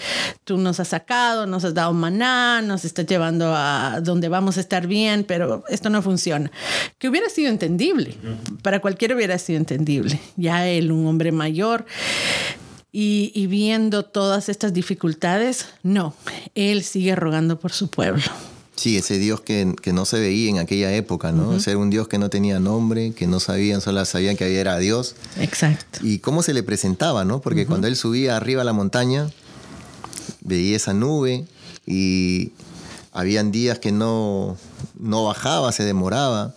[0.45, 4.61] tú nos has sacado, nos has dado maná, nos estás llevando a donde vamos a
[4.61, 6.51] estar bien, pero esto no funciona.
[6.97, 8.17] Que hubiera sido entendible,
[8.63, 10.19] para cualquiera hubiera sido entendible.
[10.37, 11.85] Ya él, un hombre mayor,
[12.91, 16.15] y, viendo todas estas dificultades, no,
[16.55, 18.25] Él sigue rogando por su pueblo.
[18.77, 21.57] Sí, ese Dios que, no se veía en aquella época, ¿no?
[21.57, 24.61] Ese era un Dios que no tenía nombre, que no sabían, solo sabían que había
[24.61, 25.17] era Dios.
[25.39, 25.99] Exacto.
[26.03, 27.41] Y cómo se le presentaba, ¿no?
[27.41, 29.31] Porque cuando él subía arriba a la montaña,
[30.41, 31.47] veía esa nube
[31.87, 32.53] y
[33.13, 34.57] habían días que no,
[34.99, 36.55] no bajaba, se demoraba.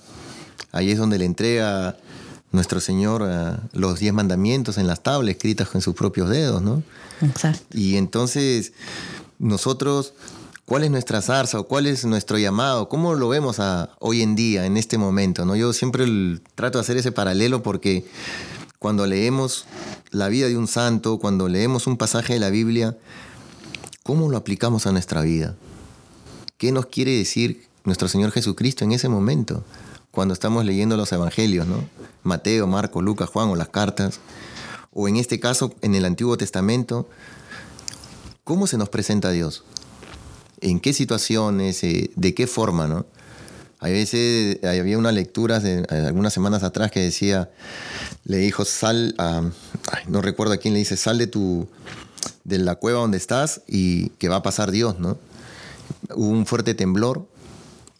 [0.71, 1.97] Ahí es donde le entrega
[2.51, 6.83] nuestro Señor eh, los diez mandamientos en las tablas escritas con sus propios dedos, ¿no?
[7.21, 7.77] Exacto.
[7.77, 8.73] Y entonces
[9.39, 10.13] nosotros
[10.71, 12.87] ¿Cuál es nuestra zarza o cuál es nuestro llamado?
[12.87, 13.57] ¿Cómo lo vemos
[13.99, 15.43] hoy en día, en este momento?
[15.43, 15.57] ¿no?
[15.57, 16.05] Yo siempre
[16.55, 18.05] trato de hacer ese paralelo porque
[18.79, 19.65] cuando leemos
[20.11, 22.97] la vida de un santo, cuando leemos un pasaje de la Biblia,
[24.03, 25.57] ¿cómo lo aplicamos a nuestra vida?
[26.57, 29.65] ¿Qué nos quiere decir nuestro Señor Jesucristo en ese momento?
[30.11, 31.83] Cuando estamos leyendo los evangelios, ¿no?
[32.23, 34.19] Mateo, Marco, Lucas, Juan o las cartas,
[34.93, 37.07] o en este caso en el Antiguo Testamento,
[38.43, 39.63] ¿cómo se nos presenta Dios?
[40.59, 41.83] ¿En qué situaciones?
[41.83, 43.05] Eh, ¿De qué forma, no?
[43.79, 47.49] A veces había una lectura de algunas semanas atrás que decía,
[48.25, 49.15] le dijo, sal,
[50.07, 51.67] no recuerdo a quién le dice, sal de tu,
[52.43, 55.17] de la cueva donde estás y que va a pasar Dios, ¿no?
[56.13, 57.27] Hubo un fuerte temblor,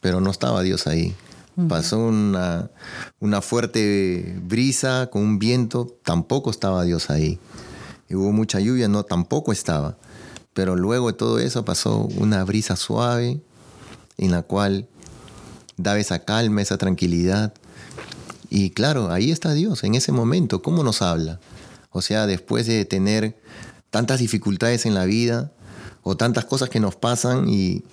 [0.02, 1.15] pero no estaba Dios ahí.
[1.68, 2.72] Pasó una,
[3.20, 7.40] una, fuerte brisa con un viento, tampoco estaba Dios ahí.
[8.10, 9.98] Y hubo mucha lluvia, no, tampoco estaba.
[10.54, 13.42] Pero luego de todo eso pasó una brisa suave
[14.18, 14.88] en la cual
[15.78, 17.54] daba esa calma, esa tranquilidad.
[18.50, 21.40] Y claro, ahí está Dios, en ese momento, ¿cómo nos habla?
[21.92, 23.38] O sea, después de tener
[23.90, 25.52] tantas dificultades en la vida
[26.04, 27.84] o tantas cosas que nos pasan y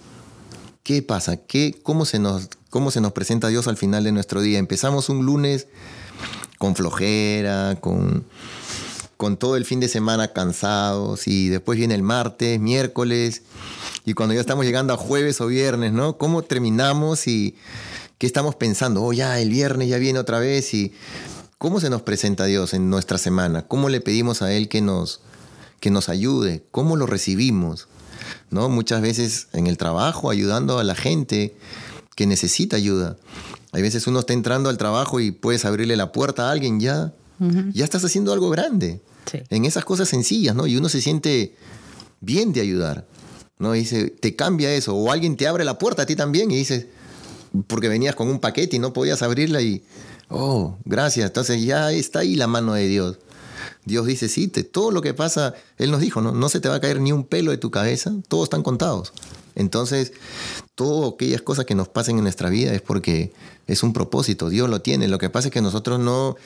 [0.83, 1.37] ¿qué pasa?
[1.37, 4.59] ¿Qué, cómo, se nos, ¿Cómo se nos presenta Dios al final de nuestro día?
[4.59, 5.69] Empezamos un lunes
[6.59, 8.27] con flojera, con,
[9.17, 13.41] con todo el fin de semana cansados y después viene el martes, miércoles
[14.05, 16.19] y cuando ya estamos llegando a jueves o viernes, ¿no?
[16.19, 17.55] ¿Cómo terminamos y
[18.19, 19.03] qué estamos pensando?
[19.03, 20.93] Oh, ya el viernes ya viene otra vez y
[21.57, 23.67] ¿cómo se nos presenta Dios en nuestra semana?
[23.67, 25.23] ¿Cómo le pedimos a Él que nos,
[25.81, 26.67] que nos ayude?
[26.71, 27.89] ¿Cómo lo recibimos?
[28.51, 28.69] ¿No?
[28.69, 31.57] Muchas veces en el trabajo ayudando a la gente
[32.19, 33.17] que necesita ayuda.
[33.71, 37.15] Hay veces uno está entrando al trabajo y puedes abrirle la puerta a alguien ya.
[37.73, 39.01] Ya estás haciendo algo grande.
[39.51, 40.67] En esas cosas sencillas, ¿no?
[40.67, 41.55] Y uno se siente
[42.21, 43.07] bien de ayudar.
[43.61, 43.71] ¿no?
[43.71, 44.97] dice, te cambia eso.
[44.97, 46.87] O alguien te abre la puerta a ti también y dices,
[47.69, 49.85] porque venías con un paquete y no podías abrirla y,
[50.29, 51.29] oh, gracias.
[51.29, 53.19] Entonces ya está ahí la mano de Dios.
[53.85, 56.33] Dios dice, sí, te, todo lo que pasa, Él nos dijo, ¿no?
[56.33, 59.13] no se te va a caer ni un pelo de tu cabeza, todos están contados.
[59.59, 60.13] Entonces,
[60.77, 63.33] todas aquellas cosas que nos pasen en nuestra vida es porque
[63.67, 65.09] es un propósito, Dios lo tiene.
[65.09, 66.37] Lo que pasa es que nosotros no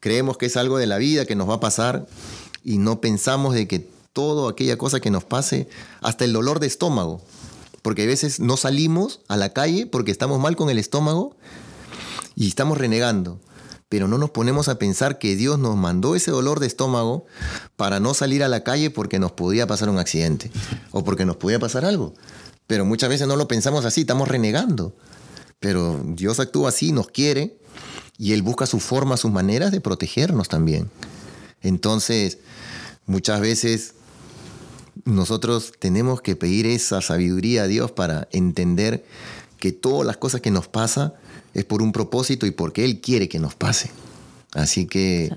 [0.00, 2.06] creemos que es algo de la vida que nos va a pasar
[2.62, 5.68] y no pensamos de que todo aquella cosa que nos pase,
[6.00, 7.22] hasta el dolor de estómago.
[7.82, 11.36] Porque a veces no salimos a la calle porque estamos mal con el estómago
[12.34, 13.38] y estamos renegando.
[13.88, 17.24] Pero no nos ponemos a pensar que Dios nos mandó ese dolor de estómago
[17.76, 20.50] para no salir a la calle porque nos podía pasar un accidente
[20.90, 22.12] o porque nos podía pasar algo.
[22.68, 24.94] Pero muchas veces no lo pensamos así, estamos renegando.
[25.58, 27.58] Pero Dios actúa así, nos quiere
[28.18, 30.90] y Él busca su forma, sus maneras de protegernos también.
[31.62, 32.38] Entonces,
[33.06, 33.94] muchas veces
[35.04, 39.04] nosotros tenemos que pedir esa sabiduría a Dios para entender
[39.58, 41.14] que todas las cosas que nos pasa
[41.54, 43.90] es por un propósito y porque Él quiere que nos pase.
[44.52, 45.30] Así que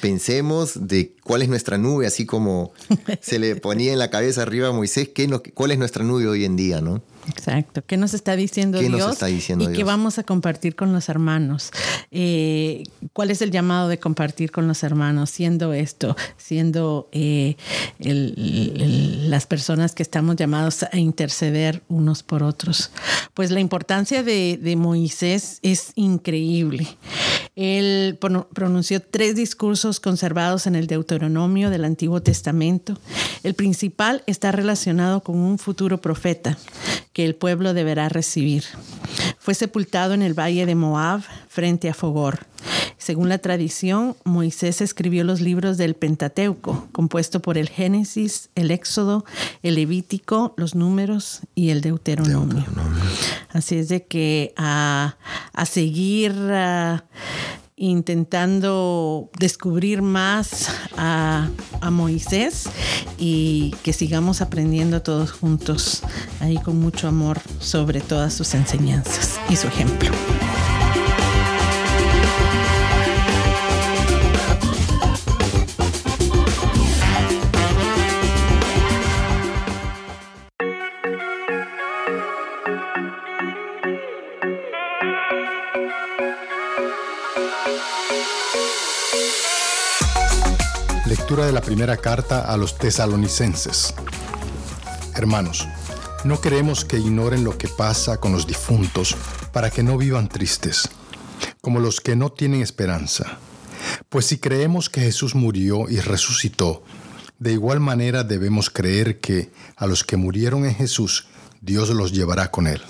[0.00, 2.72] pensemos de cuál es nuestra nube, así como
[3.20, 6.44] se le ponía en la cabeza arriba a Moisés, ¿qué cuál es nuestra nube hoy
[6.44, 7.02] en día, ¿no?
[7.28, 7.82] Exacto.
[7.86, 9.18] ¿Qué nos está diciendo Dios?
[9.22, 11.70] y qué vamos a compartir con los hermanos.
[12.10, 15.30] Eh, ¿Cuál es el llamado de compartir con los hermanos?
[15.30, 17.56] Siendo esto, siendo eh,
[17.98, 22.90] las personas que estamos llamados a interceder unos por otros.
[23.34, 26.86] Pues la importancia de, de Moisés es increíble.
[27.60, 32.96] Él pronunció tres discursos conservados en el Deuteronomio del Antiguo Testamento.
[33.42, 36.56] El principal está relacionado con un futuro profeta
[37.12, 38.62] que el pueblo deberá recibir.
[39.40, 42.46] Fue sepultado en el valle de Moab, frente a Fogor.
[42.98, 49.24] Según la tradición, Moisés escribió los libros del Pentateuco, compuesto por el Génesis, el Éxodo,
[49.62, 52.66] el Levítico, los Números y el Deuteronomio.
[53.50, 55.16] Así es de que a,
[55.64, 56.34] seguir
[57.76, 61.48] intentando descubrir más a,
[61.90, 62.68] Moisés
[63.16, 66.02] y que sigamos aprendiendo todos juntos
[66.40, 70.10] ahí con mucho amor sobre todas sus enseñanzas y su ejemplo.
[91.36, 93.94] De la primera carta a los tesalonicenses.
[95.14, 95.68] Hermanos,
[96.24, 99.14] no queremos que ignoren lo que pasa con los difuntos
[99.52, 100.88] para que no vivan tristes,
[101.60, 103.38] como los que no tienen esperanza.
[104.08, 106.82] Pues si creemos que Jesús murió y resucitó,
[107.38, 111.26] de igual manera debemos creer que a los que murieron en Jesús,
[111.60, 112.80] Dios los llevará con él.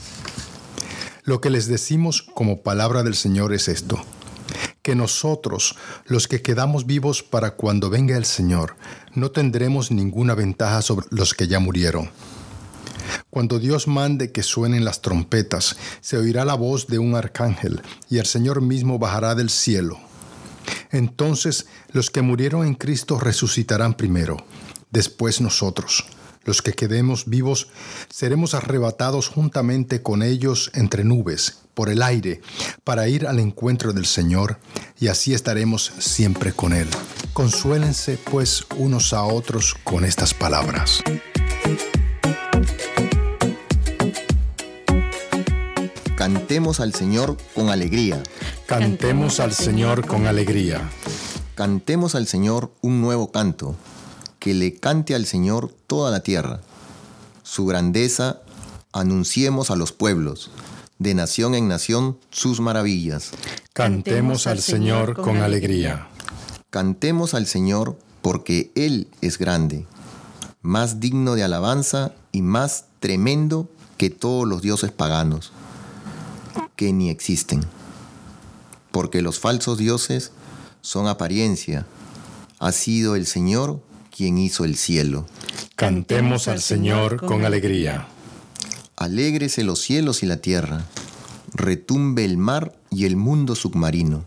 [1.25, 4.01] Lo que les decimos como palabra del Señor es esto,
[4.89, 5.77] que nosotros,
[6.07, 8.77] los que quedamos vivos para cuando venga el Señor,
[9.13, 12.09] no tendremos ninguna ventaja sobre los que ya murieron.
[13.29, 18.17] Cuando Dios mande que suenen las trompetas, se oirá la voz de un arcángel, y
[18.17, 19.99] el Señor mismo bajará del cielo.
[20.91, 24.39] Entonces los que murieron en Cristo resucitarán primero,
[24.91, 26.07] después nosotros
[26.49, 27.69] los que quedemos vivos,
[28.09, 32.41] seremos arrebatados juntamente con ellos entre nubes, por el aire,
[32.83, 34.59] para ir al encuentro del Señor,
[34.99, 36.89] y así estaremos siempre con Él.
[37.33, 41.05] Consuélense pues unos a otros con estas palabras.
[46.17, 48.25] Cantemos al Señor con alegría.
[48.67, 50.81] Cantemos al Señor con alegría.
[51.55, 53.77] Cantemos al Señor un nuevo canto
[54.41, 56.61] que le cante al Señor toda la tierra.
[57.45, 58.41] Su grandeza
[58.93, 60.51] anunciemos a los pueblos,
[60.99, 63.31] de nación en nación sus maravillas.
[63.73, 66.09] Cantemos al Señor con alegría.
[66.71, 69.87] Cantemos al Señor porque Él es grande,
[70.61, 75.53] más digno de alabanza y más tremendo que todos los dioses paganos,
[76.77, 77.61] que ni existen.
[78.91, 80.33] Porque los falsos dioses
[80.81, 81.87] son apariencia.
[82.59, 83.81] Ha sido el Señor
[84.15, 85.27] quien hizo el cielo.
[85.77, 88.09] Cantemos al Señor con alegría.
[88.99, 90.85] Alégrese los cielos y la tierra,
[91.55, 94.25] retumbe el mar y el mundo submarino.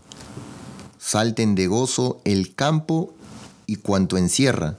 [0.98, 3.12] Salten de gozo el campo
[3.66, 4.78] y cuanto encierra,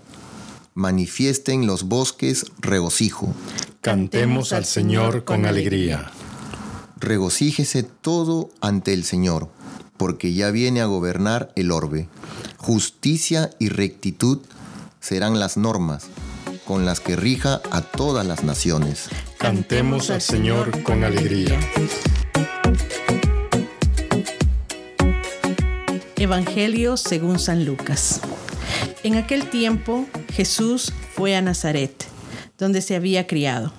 [0.74, 3.36] manifiesten los bosques regocijo.
[3.82, 6.10] Cantemos al Señor con alegría.
[7.00, 9.48] Regocíjese todo ante el Señor,
[9.98, 12.10] porque ya viene a gobernar el orbe.
[12.58, 14.39] Justicia y rectitud
[15.00, 16.10] serán las normas
[16.66, 19.09] con las que rija a todas las naciones.
[19.38, 21.59] Cantemos al Señor con alegría.
[26.16, 28.22] Evangelio según San Lucas.
[29.03, 32.05] En aquel tiempo Jesús fue a Nazaret,
[32.57, 33.74] donde se había criado.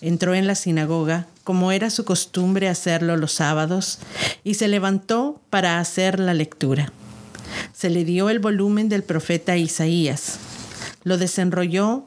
[0.00, 3.98] Entró en la sinagoga, como era su costumbre hacerlo los sábados,
[4.44, 6.92] y se levantó para hacer la lectura.
[7.74, 10.38] Se le dio el volumen del profeta Isaías
[11.04, 12.06] lo desenrolló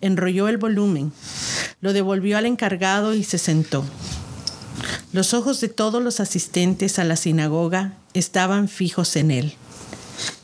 [0.00, 1.12] enrolló el volumen,
[1.80, 3.84] lo devolvió al encargado y se sentó.
[5.12, 9.54] Los ojos de todos los asistentes a la sinagoga estaban fijos en él.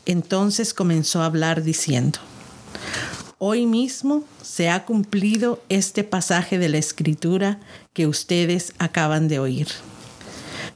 [0.05, 2.19] Entonces comenzó a hablar diciendo,
[3.39, 7.59] Hoy mismo se ha cumplido este pasaje de la escritura
[7.93, 9.67] que ustedes acaban de oír.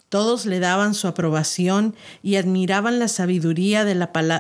[0.09, 3.95] Todos le daban su aprobación y admiraban la sabiduría de,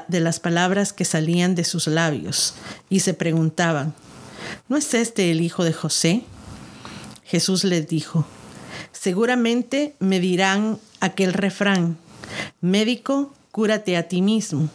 [0.07, 2.53] de, las palabras que salían de sus labios
[2.89, 3.95] y se preguntaban,
[4.67, 6.23] ¿no es este el hijo de José?
[7.23, 8.25] Jesús les dijo,
[8.91, 11.97] seguramente me dirán aquel refrán,
[12.59, 14.69] médico, cúrate a ti mismo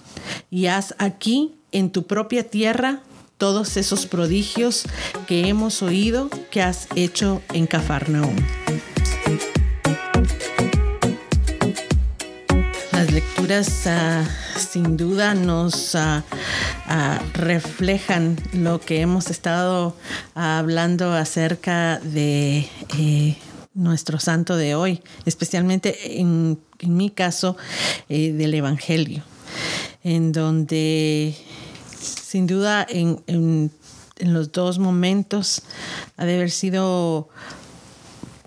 [0.50, 3.02] y haz aquí en tu propia tierra
[3.38, 4.84] todos esos prodigios
[5.26, 8.65] que hemos oído que has hecho en Cafarnaúm.
[13.86, 14.24] Ah,
[14.56, 16.24] sin duda nos ah,
[16.86, 19.94] ah, reflejan lo que hemos estado
[20.34, 22.68] hablando acerca de
[22.98, 23.36] eh,
[23.74, 27.56] nuestro santo de hoy, especialmente en, mi caso
[28.08, 29.22] eh, del Evangelio,
[30.02, 31.36] en donde
[32.00, 33.70] sin duda en
[34.18, 35.62] los dos momentos
[36.16, 37.28] ha de haber sido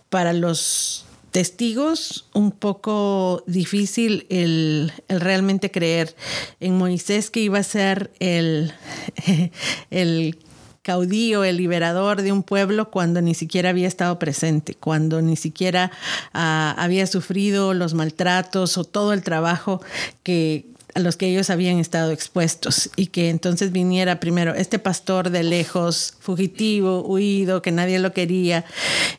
[0.09, 6.15] para los testigos un poco difícil el, realmente creer
[6.59, 8.73] en Moisés que iba a ser el,
[9.91, 10.37] el
[10.81, 15.91] caudillo, el liberador de un pueblo cuando ni siquiera había estado presente, cuando ni siquiera
[16.33, 19.81] ah, había sufrido los maltratos o todo el trabajo
[20.23, 20.65] que,
[20.99, 25.43] a los que ellos habían estado expuestos y que entonces viniera primero este pastor de
[25.43, 28.65] lejos, fugitivo, huido, que nadie lo quería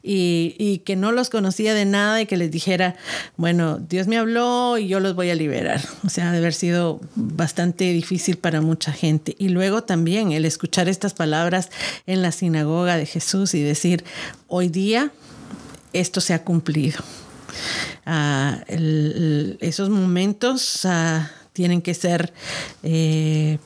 [0.03, 2.97] y, y, que no los conocía de nada y que les dijera,
[3.37, 5.81] bueno, Dios me habló y yo los voy a liberar.
[6.07, 9.37] O sea, de haber sido bastante difícil para mucha gente.
[9.39, 11.71] Y luego también el escuchar estas palabras
[12.07, 14.05] en la sinagoga de Jesús y decir,
[14.49, 15.13] hoy día
[15.93, 17.03] esto se ha cumplido
[18.07, 18.59] Ah,
[19.61, 21.31] esos momentos ah,
[21.61, 22.33] tienen que ser
[22.83, 23.59] eh,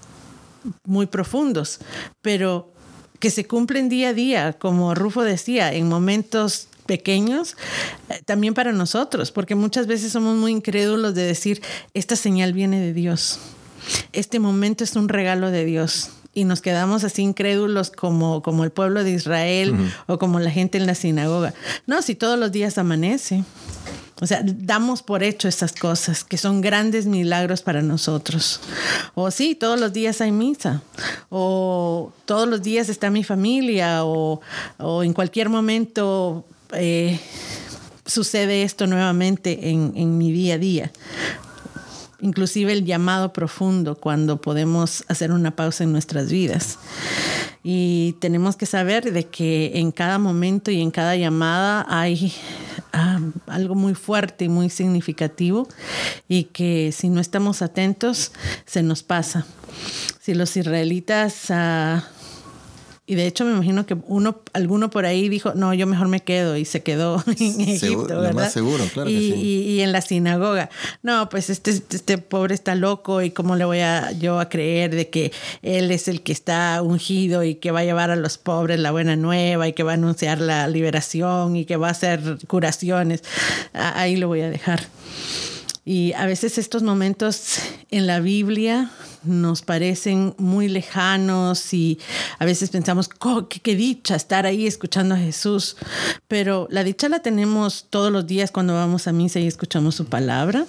[0.84, 1.78] muy profundos,
[2.22, 2.72] pero
[3.20, 7.56] que se cumplen día a día, como Rufo decía, en momentos pequeños,
[8.08, 11.62] eh, también para nosotros, porque muchas veces somos muy incrédulos de decir,
[11.94, 13.38] esta señal viene de Dios,
[14.12, 16.10] este momento es un regalo de Dios.
[16.36, 19.72] Y nos quedamos así incrédulos como, como el pueblo de Israel
[20.08, 21.54] o como la gente en la sinagoga.
[21.86, 23.44] No, si todos los días amanece.
[24.20, 28.60] O sea, damos por hecho estas cosas que son grandes milagros para nosotros.
[29.14, 30.82] O sí, todos los días hay misa.
[31.30, 34.04] O todos los días está mi familia.
[34.04, 34.40] O,
[35.02, 37.18] en cualquier momento eh,
[38.06, 40.92] sucede esto nuevamente en, en mi día a día
[42.24, 46.78] inclusive el llamado profundo cuando podemos hacer una pausa en nuestras vidas.
[47.62, 52.32] Y tenemos que saber de que en cada momento y en cada llamada hay
[52.96, 53.18] Ah,
[53.48, 55.66] algo muy fuerte y muy significativo
[56.28, 58.30] y que si no estamos atentos
[58.66, 59.46] se nos pasa.
[60.20, 62.00] Si los israelitas uh,
[63.06, 66.20] y de hecho me imagino que uno, alguno por ahí dijo, no, yo mejor me
[66.20, 68.32] quedo y se quedó en Egipto, ¿verdad?
[68.32, 69.42] más seguro, claro y, que sí.
[69.42, 70.70] y, en la sinagoga,
[71.02, 74.94] no, pues este, este pobre está loco y cómo le voy a yo a creer
[74.94, 78.38] de que él es el que está ungido y que va a llevar a los
[78.38, 81.90] pobres la buena nueva y que va a anunciar la liberación y que va a
[81.90, 83.22] hacer curaciones.
[83.74, 84.80] Ahí lo voy a dejar.
[85.84, 87.58] Y a veces estos momentos
[87.90, 88.90] en la Biblia
[89.24, 91.98] nos parecen muy lejanos y
[92.38, 95.76] a veces pensamos, oh, qué, dicha estar ahí escuchando a Jesús.
[96.28, 100.06] Pero la dicha la tenemos todos los días cuando vamos a misa y escuchamos su
[100.06, 100.66] palabra.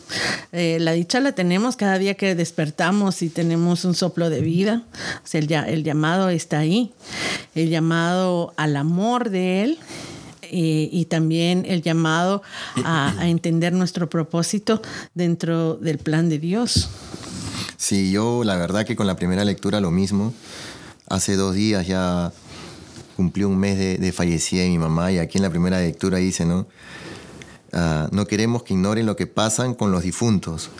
[0.51, 4.83] Eh, la dicha la tenemos cada día que despertamos y tenemos un soplo de vida.
[5.33, 6.93] El, llamado está ahí.
[7.53, 9.79] El llamado al amor de Él.
[10.51, 12.43] Eh, y también el llamado
[12.85, 14.79] a entender nuestro propósito
[15.15, 16.87] dentro del plan de Dios.
[17.87, 20.33] Sí, yo la verdad que con la primera lectura lo mismo.
[21.07, 22.33] Hace dos días ya
[23.15, 26.47] cumplió un mes de, de fallecida mi mamá y aquí en la primera lectura dice,
[26.47, 26.65] ¿no?
[27.73, 30.71] Ah, no queremos que ignoren lo que pasan con los difuntos,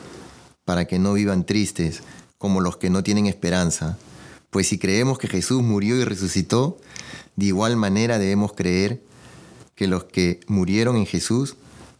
[0.64, 2.02] para que no vivan tristes,
[2.40, 4.00] como los que no tienen esperanza.
[4.50, 6.80] Pues si creemos que Jesús murió y resucitó,
[7.36, 9.00] de igual manera debemos creer
[9.76, 11.56] que los que murieron en Jesús,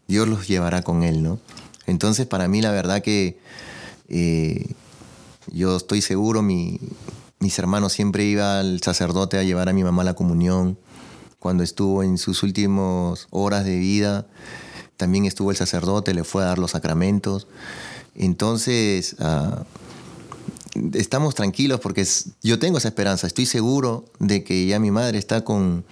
[0.08, 1.40] Dios los llevará con Él, ¿no?
[1.86, 3.38] Entonces, para mí, la verdad que
[4.10, 4.74] eh,
[5.52, 6.80] yo estoy seguro, mi,
[7.40, 10.78] mis hermanos siempre iba al sacerdote a llevar a mi mamá a la comunión.
[11.40, 14.26] Cuando estuvo en sus últimas horas de vida,
[14.98, 17.48] también estuvo el sacerdote, le fue a dar los sacramentos.
[18.16, 19.64] Entonces, uh,
[20.94, 22.06] estamos tranquilos porque
[22.42, 23.28] yo tengo esa esperanza.
[23.28, 25.86] Estoy seguro de que ya mi madre está con,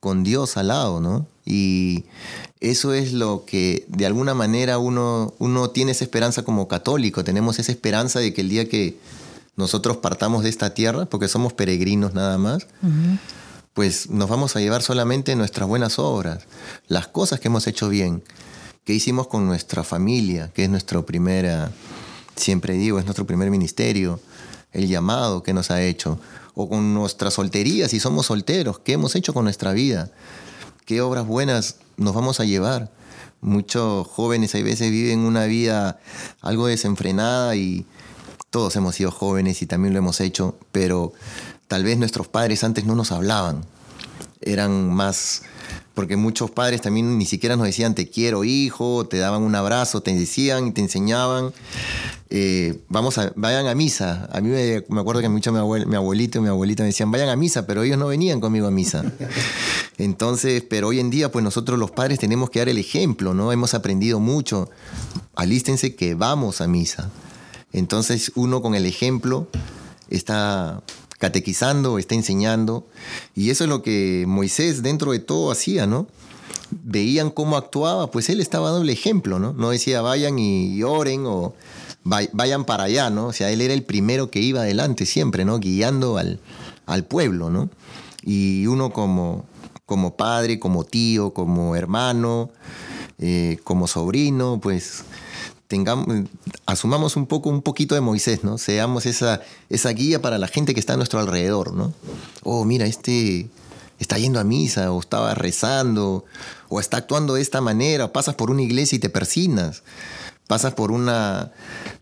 [0.00, 1.26] con Dios al lado, ¿no?
[1.44, 2.04] Y
[2.60, 7.58] eso es lo que de alguna manera uno, uno tiene esa esperanza como católico, tenemos
[7.58, 8.98] esa esperanza de que el día que
[9.56, 12.66] nosotros partamos de esta tierra, porque somos peregrinos nada más,
[13.74, 16.44] pues nos vamos a llevar solamente nuestras buenas obras,
[16.86, 18.22] las cosas que hemos hecho bien,
[18.84, 21.72] que hicimos con nuestra familia, que es nuestro primera,
[22.36, 24.20] siempre digo, es nuestro primer ministerio,
[24.72, 26.20] el llamado que nos ha hecho,
[26.60, 30.10] o con nuestra soltería, si somos solteros, qué hemos hecho con nuestra vida,
[30.86, 32.90] qué obras buenas nos vamos a llevar.
[33.40, 36.00] Muchos jóvenes a veces viven una vida
[36.40, 37.86] algo desenfrenada y
[38.50, 41.12] todos hemos sido jóvenes y también lo hemos hecho, pero
[41.68, 43.64] tal vez nuestros padres antes no nos hablaban.
[44.40, 45.42] Eran más
[45.98, 50.00] porque muchos padres también ni siquiera nos decían te quiero hijo, te daban un abrazo,
[50.00, 51.52] te decían y te enseñaban,
[52.30, 54.28] eh, vamos a, vayan a misa.
[54.32, 57.28] A mí me, acuerdo que mucho mi, mi abuelito y mi abuelita me decían vayan
[57.30, 59.02] a misa, pero ellos no venían conmigo a misa.
[59.98, 63.50] Entonces, pero hoy en día pues nosotros los padres tenemos que dar el ejemplo, ¿no?
[63.50, 64.70] Hemos aprendido mucho.
[65.34, 67.10] Alístense que vamos a misa.
[67.72, 69.48] Entonces uno con el ejemplo
[70.10, 70.80] está
[71.18, 72.86] catequizando, está enseñando.
[73.34, 76.06] Y eso es lo que Moisés dentro de todo hacía, ¿no?
[76.70, 79.52] Veían cómo actuaba, pues él estaba dando el ejemplo, ¿no?
[79.52, 81.54] No decía vayan y oren o
[82.04, 83.26] vayan para allá, ¿no?
[83.26, 85.58] O sea, él era el primero que iba adelante siempre, ¿no?
[85.58, 86.40] Guiando al,
[86.86, 87.68] al pueblo, ¿no?
[88.22, 89.44] Y uno como,
[89.86, 92.50] como padre, como tío, como hermano,
[93.18, 95.04] eh, como sobrino, pues
[95.68, 96.06] tengamos,
[96.66, 98.58] asumamos un poco, un poquito de Moisés, ¿no?
[98.58, 101.92] Seamos esa, esa guía para la gente que está a nuestro alrededor, ¿no?
[102.42, 103.48] Oh, mira, este
[103.98, 106.24] está yendo a misa, o estaba rezando,
[106.68, 109.82] o está actuando de esta manera, pasas por una iglesia y te persinas,
[110.46, 111.52] pasas por una,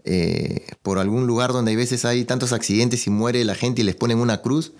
[0.05, 3.85] eh, por algún lugar donde hay veces hay tantos accidentes y muere la gente y
[3.85, 4.73] les ponen una cruz,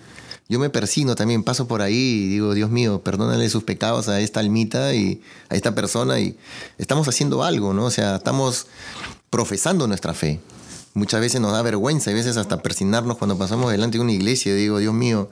[0.49, 4.19] yo me persino también, paso por ahí y digo, Dios mío, perdónale sus pecados a
[4.21, 6.37] esta almita y a esta persona y
[6.77, 7.85] estamos haciendo algo, ¿no?
[7.85, 8.67] O sea, estamos
[9.29, 10.39] profesando nuestra fe.
[10.93, 14.53] Muchas veces nos da vergüenza, y veces hasta persignarnos cuando pasamos delante de una iglesia
[14.53, 15.29] y digo, Dios mío,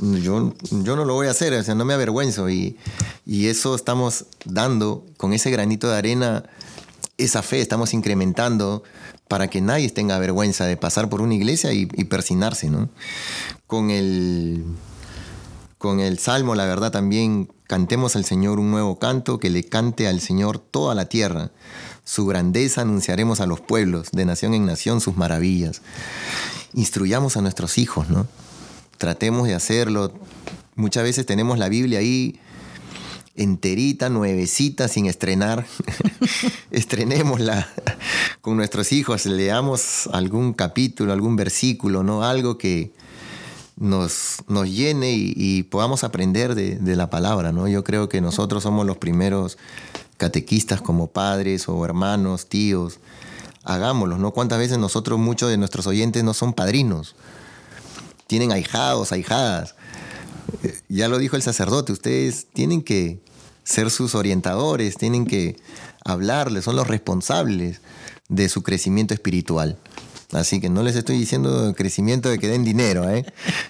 [0.00, 2.50] yo, yo no lo voy a hacer, o sea, no me avergüenzo.
[2.50, 2.76] Y,
[3.24, 6.44] y eso estamos dando con ese granito de arena,
[7.18, 8.82] esa fe, estamos incrementando
[9.28, 12.88] para que nadie tenga vergüenza de pasar por una iglesia y, persignarse, ¿no?
[13.66, 14.64] Con el,
[15.78, 20.06] con el salmo, la verdad, también cantemos al Señor un nuevo canto, que le cante
[20.08, 21.50] al Señor toda la tierra.
[22.04, 25.80] Su grandeza anunciaremos a los pueblos, de nación en nación sus maravillas.
[26.74, 28.26] Instruyamos a nuestros hijos, ¿no?
[28.98, 30.12] Tratemos de hacerlo.
[30.74, 32.40] Muchas veces tenemos la Biblia ahí
[33.36, 35.66] enterita, nuevecita, sin estrenar.
[36.70, 37.68] Estrenémosla
[38.40, 42.24] con nuestros hijos, leamos algún capítulo, algún versículo, ¿no?
[42.24, 42.92] Algo que
[43.76, 47.66] nos, nos llene y, podamos aprender de, la palabra, ¿no?
[47.68, 49.58] Yo creo que nosotros somos los primeros
[50.16, 53.00] catequistas como padres o hermanos, tíos,
[53.64, 54.30] hagámoslo, ¿no?
[54.30, 57.16] ¿Cuántas veces nosotros, muchos de nuestros oyentes no son padrinos?
[58.26, 59.73] Tienen ahijados, ahijadas.
[60.62, 63.20] Eh, ya lo dijo el sacerdote, ustedes tienen que
[63.64, 65.56] ser sus orientadores, tienen que
[66.04, 67.80] hablarles, son los responsables
[68.28, 69.78] de su crecimiento espiritual.
[70.32, 73.24] Así que no les estoy diciendo crecimiento de que den dinero, ¿eh?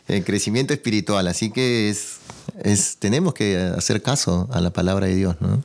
[0.09, 1.29] el crecimiento espiritual.
[1.29, 2.17] Así que es,
[2.63, 5.63] es, tenemos que hacer caso a la palabra de Dios, ¿no?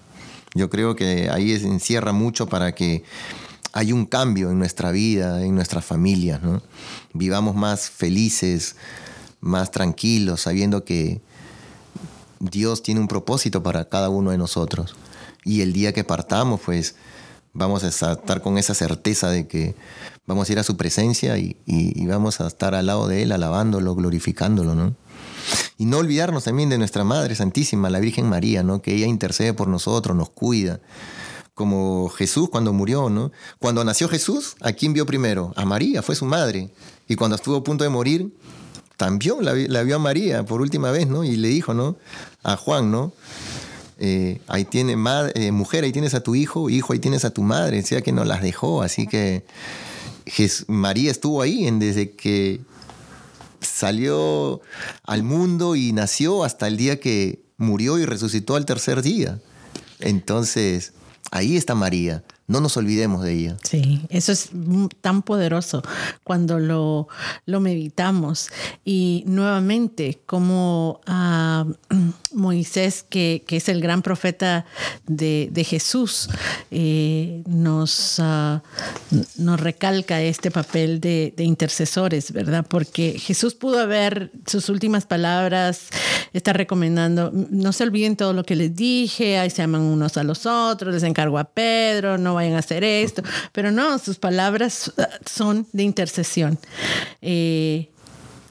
[0.55, 3.03] Yo creo que ahí encierra mucho para que
[3.71, 6.61] haya un cambio en nuestra vida, en nuestras familias, ¿no?
[7.13, 8.75] Vivamos más felices,
[9.41, 11.21] más tranquilos, sabiendo que
[12.39, 14.95] Dios tiene un propósito para cada uno de nosotros.
[15.43, 16.95] Y el día que partamos, pues
[17.53, 19.75] vamos a estar con esa certeza de que
[20.25, 21.55] vamos a ir a su presencia y,
[22.05, 24.95] vamos a estar al lado de Él, alabándolo, glorificándolo, ¿no?
[25.77, 28.81] Y no olvidarnos también de nuestra Madre Santísima, la Virgen María, ¿no?
[28.81, 30.79] Que ella intercede por nosotros, nos cuida.
[31.53, 33.31] Como Jesús cuando murió, ¿no?
[33.59, 35.53] Cuando nació Jesús, ¿a quién vio primero?
[35.55, 36.69] A María, fue su madre.
[37.07, 38.31] Y cuando estuvo a punto de morir,
[38.99, 41.23] también la, vio a María por última vez, ¿no?
[41.23, 41.95] Y le dijo, ¿no?
[42.43, 43.13] A Juan, ¿no?
[43.97, 44.97] Eh, ahí tiene
[45.35, 48.11] eh, mujer, ahí tienes a tu hijo, hijo, ahí tienes a tu madre, decía que
[48.11, 49.45] no las dejó, así que
[50.67, 52.59] María estuvo ahí desde que
[53.61, 54.59] salió
[55.05, 59.39] al mundo y nació hasta el día que murió y resucitó al tercer día.
[59.99, 60.91] Entonces,
[61.31, 62.25] ahí está María.
[62.49, 63.57] No nos olvidemos de ella.
[63.63, 64.49] Sí, eso es
[65.01, 65.83] tan poderoso
[66.23, 67.07] cuando lo,
[67.45, 68.49] lo meditamos.
[68.83, 71.65] Y nuevamente, como ah,
[72.33, 74.65] Moisés, que, es el gran profeta
[75.05, 76.29] de, Jesús,
[76.71, 78.59] eh, nos, uh,
[79.37, 82.65] nos recalca este papel de, intercesores, ¿verdad?
[82.67, 85.89] Porque Jesús pudo haber sus últimas palabras,
[86.33, 90.23] está recomendando, no se olviden todo lo que les dije, ahí se aman unos a
[90.23, 94.93] los otros, les encargo a Pedro, no vayan a hacer esto, pero no, sus palabras
[94.97, 96.59] uh, son de intercesión.
[97.21, 97.89] Eh,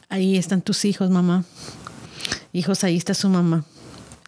[0.08, 1.44] ahí están tus hijos, mamá.
[2.52, 3.64] Hijos, ahí está su mamá.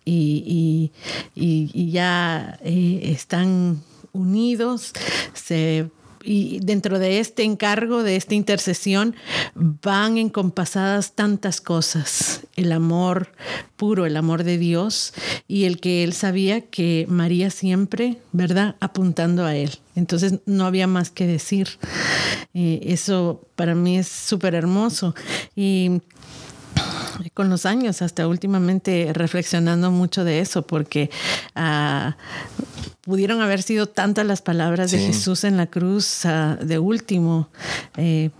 [0.04, 0.90] Y,
[1.34, 3.82] ya eh, están
[4.12, 4.92] unidos,
[5.34, 5.88] se
[6.22, 9.14] y dentro de este encargo, de esta intercesión,
[9.54, 12.40] van encompasadas tantas cosas.
[12.56, 13.32] El amor
[13.76, 15.14] puro, el amor de Dios
[15.48, 19.78] y el que él sabía que María siempre, ¿verdad?, apuntando a él.
[19.94, 21.68] Entonces no había más que decir.
[22.54, 25.14] Eh, eso para mí es súper hermoso.
[25.56, 26.00] Y
[27.34, 31.10] con los años, hasta últimamente reflexionando mucho de eso, porque
[31.54, 32.16] ah,
[33.02, 37.48] pudieron haber sido tantas las palabras de Jesús en la cruz ah, de último.
[37.96, 38.30] Eh,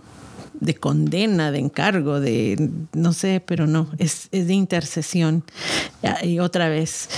[0.59, 5.43] de condena, de encargo, de no sé, pero no, es, es de intercesión.
[6.21, 7.09] Y otra vez,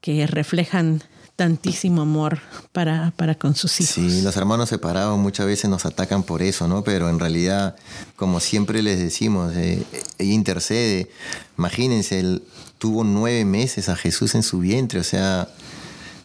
[0.00, 1.02] que reflejan
[1.36, 2.40] tantísimo amor
[2.72, 3.94] para, para con sus hijos.
[3.94, 6.84] Sí, los hermanos separados muchas veces nos atacan por eso, ¿no?
[6.84, 7.76] Pero en realidad,
[8.16, 9.82] como siempre les decimos, eh,
[10.18, 11.10] ella intercede.
[11.58, 12.42] Imagínense, él
[12.78, 15.48] tuvo nueve meses a Jesús en su vientre, o sea,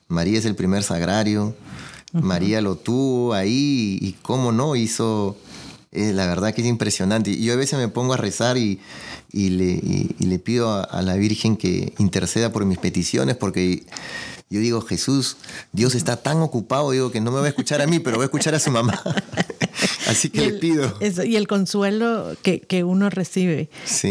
[0.08, 1.56] María es el primer sagrario,
[2.14, 5.38] María lo tuvo ahí y cómo no hizo...
[5.94, 7.32] Eh, la verdad que es impresionante.
[7.32, 8.80] Y yo a veces me pongo a rezar y,
[9.32, 13.84] y, le, le, pido a, a, la Virgen que interceda por mis peticiones, porque
[14.50, 15.38] yo digo, Jesús,
[15.74, 18.24] Dios está tan ocupado, digo, que no me va a escuchar a mí, pero va
[18.24, 19.02] a escuchar a su mamá.
[20.08, 20.98] Así que le pido.
[21.02, 23.70] y el consuelo que, uno recibe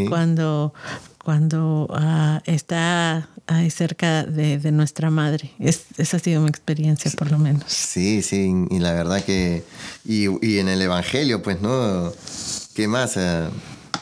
[0.09, 0.75] cuando,
[1.25, 5.53] cuando ah, está ahí cerca de, nuestra madre.
[5.59, 7.65] esa ha sido mi experiencia, por lo menos.
[7.67, 9.65] Sí, sí, y la verdad que.
[10.05, 10.27] Y,
[10.59, 12.13] en el Evangelio, pues, ¿no?
[12.75, 13.19] ¿Qué más?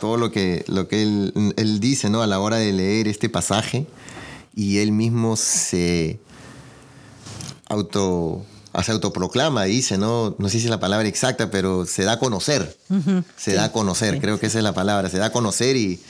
[0.01, 2.21] todo lo que, lo que él, él dice ¿no?
[2.21, 3.87] a la hora de leer este pasaje
[4.55, 6.19] y él mismo se
[7.75, 8.45] auto
[8.83, 10.35] se autoproclama, dice, ¿no?
[10.39, 12.77] No sé si es la palabra exacta, pero se da a conocer.
[13.37, 15.09] Se da a conocer, creo que esa es la palabra.
[15.09, 16.01] Se da a conocer y,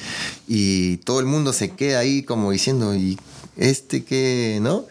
[0.49, 3.19] y todo el mundo se queda ahí como diciendo, ¿y
[3.57, 4.87] este qué, no?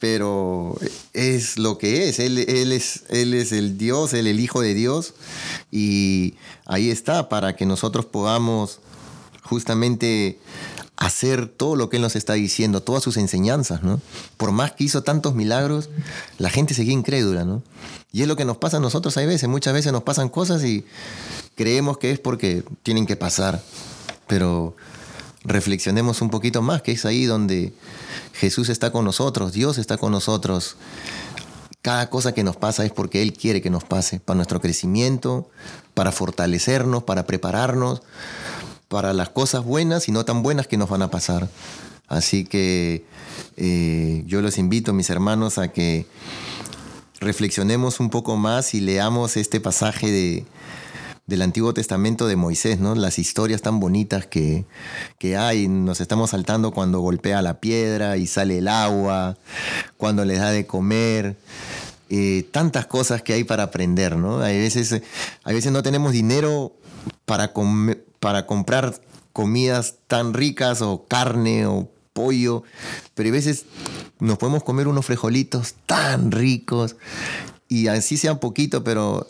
[0.00, 0.76] Pero
[1.12, 2.18] es lo que es.
[2.18, 3.04] Él, él es.
[3.10, 5.14] él es el Dios, él el Hijo de Dios.
[5.70, 6.34] Y
[6.66, 8.80] ahí está, para que nosotros podamos
[9.44, 10.38] justamente
[10.96, 14.00] hacer todo lo que Él nos está diciendo, todas sus enseñanzas, ¿no?
[14.36, 15.90] Por más que hizo tantos milagros,
[16.38, 17.62] la gente seguía incrédula, ¿no?
[18.12, 20.62] Y es lo que nos pasa a nosotros hay veces, muchas veces nos pasan cosas
[20.62, 20.84] y
[21.56, 23.60] creemos que es porque tienen que pasar,
[24.28, 24.76] pero
[25.42, 27.72] reflexionemos un poquito más, que es ahí donde
[28.32, 30.76] Jesús está con nosotros, Dios está con nosotros.
[31.82, 35.50] Cada cosa que nos pasa es porque Él quiere que nos pase, para nuestro crecimiento,
[35.92, 38.02] para fortalecernos, para prepararnos,
[38.88, 41.48] para las cosas buenas y no tan buenas que nos van a pasar.
[42.06, 43.04] Así que
[43.56, 46.06] eh, yo los invito, mis hermanos, a que
[47.20, 50.44] reflexionemos un poco más y leamos este pasaje de,
[51.26, 52.94] del Antiguo Testamento de Moisés, ¿no?
[52.94, 54.64] Las historias tan bonitas que,
[55.18, 55.68] que, hay.
[55.68, 59.36] Nos estamos saltando cuando golpea la piedra y sale el agua,
[59.96, 61.36] cuando les da de comer.
[62.10, 64.40] Eh, tantas cosas que hay para aprender, ¿no?
[64.40, 65.02] Hay veces,
[65.46, 66.72] veces no tenemos dinero
[67.24, 68.98] para, comer para comprar
[69.34, 72.62] comidas tan ricas o carne o pollo,
[73.12, 73.66] pero a veces
[74.18, 76.96] nos podemos comer unos frijolitos tan ricos
[77.68, 79.28] y así sea poquito, pero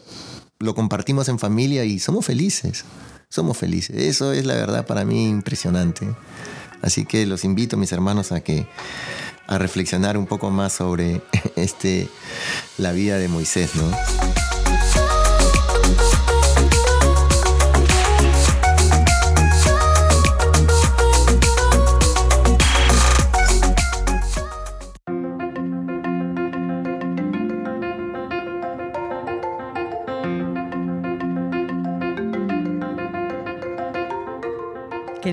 [0.61, 2.85] lo compartimos en familia y somos felices,
[3.29, 3.97] somos felices.
[3.97, 6.15] Eso es la verdad para mí impresionante.
[6.81, 8.69] Así que los invito, mis hermanos, a que
[9.49, 11.21] a reflexionar un poco más sobre
[11.57, 12.09] este
[12.79, 14.54] la vida de Moisés, ¿no?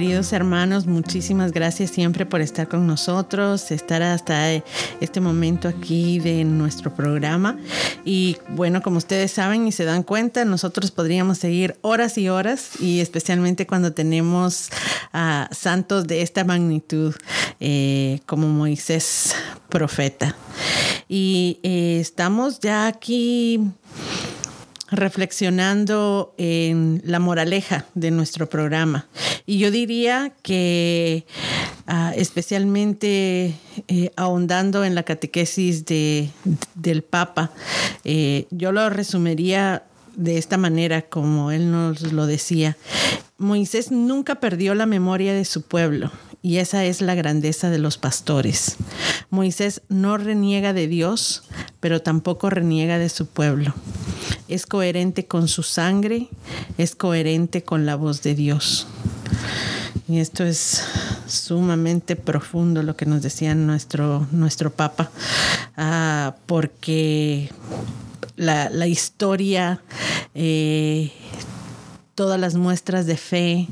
[0.02, 4.52] Queridos hermanos, muchísimas gracias siempre por estar con nosotros, estar hasta
[4.99, 7.60] este momento aquí de nuestro programa.
[8.04, 12.82] Y bueno, como ustedes saben y se dan cuenta, nosotros podríamos seguir horas y horas
[12.82, 14.72] y especialmente cuando tenemos
[15.14, 17.14] a santos de esta magnitud
[17.60, 19.36] eh, como Moisés
[19.70, 20.36] profeta.
[21.08, 23.60] Y eh, estamos ya aquí
[24.92, 29.08] reflexionando en la moraleja de nuestro programa.
[29.46, 31.26] Y yo diría que
[31.88, 33.56] ah, especialmente
[33.88, 36.30] eh, ahondando en la catequesis de,
[36.76, 37.52] del Papa,
[38.04, 39.84] eh, yo lo resumiría
[40.16, 42.78] de esta manera, como él nos lo decía.
[43.38, 46.12] Moisés nunca perdió la memoria de su pueblo
[46.42, 48.78] y esa es la grandeza de los pastores.
[49.30, 51.44] Moisés no reniega de Dios,
[51.80, 53.74] pero tampoco reniega de su pueblo.
[54.48, 56.30] Es coherente con su sangre,
[56.78, 58.88] es coherente con la voz de Dios.
[60.08, 60.84] Y esto es
[61.28, 65.10] sumamente profundo lo que nos decía nuestro, nuestro Papa,
[65.78, 67.50] ah, porque
[68.36, 69.82] la, historia,
[70.34, 71.12] eh,
[72.22, 73.68] todas las muestras de fe,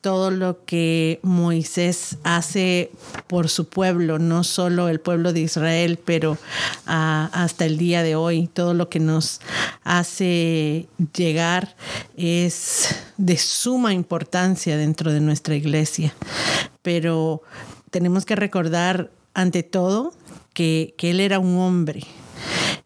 [0.00, 2.90] todo lo que Moisés hace
[3.26, 6.38] por su pueblo, no solo el pueblo de Israel, pero
[6.86, 9.42] ah, hasta el día de hoy, todo lo que nos
[9.84, 11.76] hace llegar
[12.16, 16.14] es de suma importancia dentro de nuestra iglesia.
[16.80, 17.42] Pero
[17.90, 20.14] tenemos que recordar ante todo
[20.54, 22.04] que, que él era un hombre,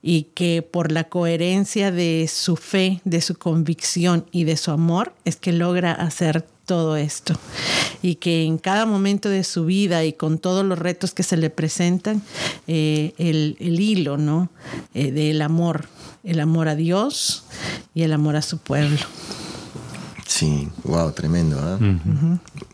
[0.03, 5.15] y que por la coherencia de su fe, de su convicción y de su amor
[5.25, 7.35] es que logra hacer todo esto
[8.03, 11.37] y que en cada momento de su vida y con todos los retos que se
[11.37, 12.23] le presentan,
[12.67, 14.51] eh, el, hilo ¿no?
[14.95, 15.87] Eh, del amor,
[16.25, 17.45] el amor a Dios
[17.95, 18.99] y el amor a su pueblo.
[20.27, 21.59] Sí, wow, tremendo.
[21.61, 21.79] ¿ah?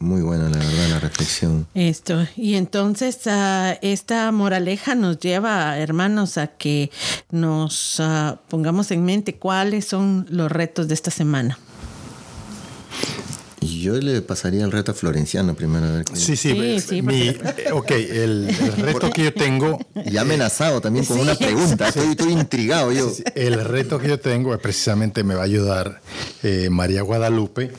[0.01, 1.67] Muy buena, la verdad, la reflexión.
[1.75, 6.91] Esto, y entonces uh, esta moraleja nos lleva, hermanos, a que
[7.31, 11.59] nos uh, pongamos en mente cuáles son los retos de esta semana.
[13.63, 15.87] Yo le pasaría el reto a Florenciano primero.
[15.87, 17.39] A ver Sí, sí, sí, eh,
[17.73, 18.49] ok, el,
[18.79, 19.79] reto que yo tengo...
[20.05, 23.11] Y amenazado también con una pregunta, estoy, intrigado yo.
[23.35, 26.01] El reto que yo tengo es precisamente me va a ayudar
[26.43, 27.73] eh, María Guadalupe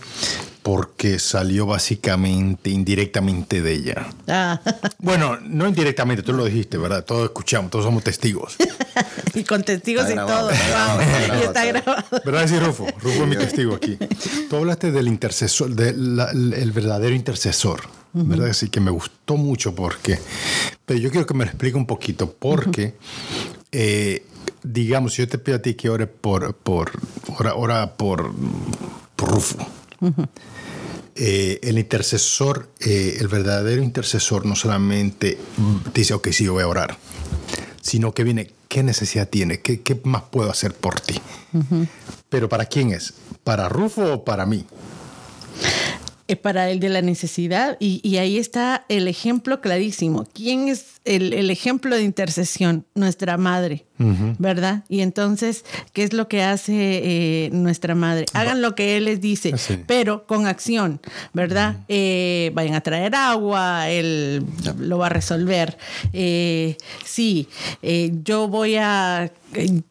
[0.64, 4.08] porque salió básicamente indirectamente de ella.
[4.28, 4.62] Ah.
[5.00, 7.04] Bueno, no indirectamente, tú lo dijiste, ¿verdad?
[7.04, 8.56] Todos escuchamos, todos somos testigos.
[9.34, 10.52] y con testigos y todo.
[10.52, 12.04] y está grabado.
[12.26, 12.48] ¿Verdad?
[12.48, 12.88] Sí, Rufo.
[13.02, 13.98] Rufo es mi testigo aquí.
[14.50, 17.82] Tú hablaste del intercesor, del verdadero intercesor.
[18.14, 18.50] ¿Verdad?
[18.50, 20.20] Así que me gustó mucho porque.
[20.86, 22.96] Pero yo quiero que me lo explique un poquito porque.
[23.72, 24.24] Eh,
[24.62, 26.92] digamos, yo te pido a ti que ore por, por,
[27.56, 28.34] ora, por,
[29.16, 29.58] por Rufo.
[31.16, 35.38] Eh, el intercesor, eh, el verdadero intercesor, no solamente
[35.94, 36.98] dice, ok, sí, yo voy a orar,
[37.82, 39.60] sino que viene, ¿qué necesidad tiene?
[39.60, 41.22] ¿Qué, qué más puedo hacer por ti?
[42.30, 43.14] Pero ¿para quién es?
[43.44, 44.66] ¿Para Rufo o para mí?
[46.28, 50.26] Es para el de la necesidad y, y ahí está el ejemplo clarísimo.
[50.34, 53.86] ¿Quién es el, ejemplo de intercesión, nuestra madre,
[54.38, 54.84] ¿verdad?
[54.90, 58.26] Y entonces, ¿qué es lo que hace eh, nuestra madre?
[58.34, 59.54] Hagan lo que Él les dice,
[59.88, 61.02] pero con acción,
[61.34, 61.78] ¿verdad?
[61.88, 64.46] Eh, vayan a traer agua, Él
[64.80, 65.78] lo va a resolver.
[66.14, 67.48] Eh, sí,
[68.24, 69.32] yo voy a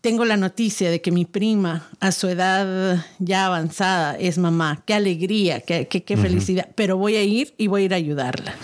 [0.01, 4.83] tengo la noticia de que mi prima a su edad ya avanzada es mamá.
[4.87, 6.69] Qué alegría, qué, qué, felicidad.
[6.75, 8.55] Pero voy a ir y voy a ir a ayudarla.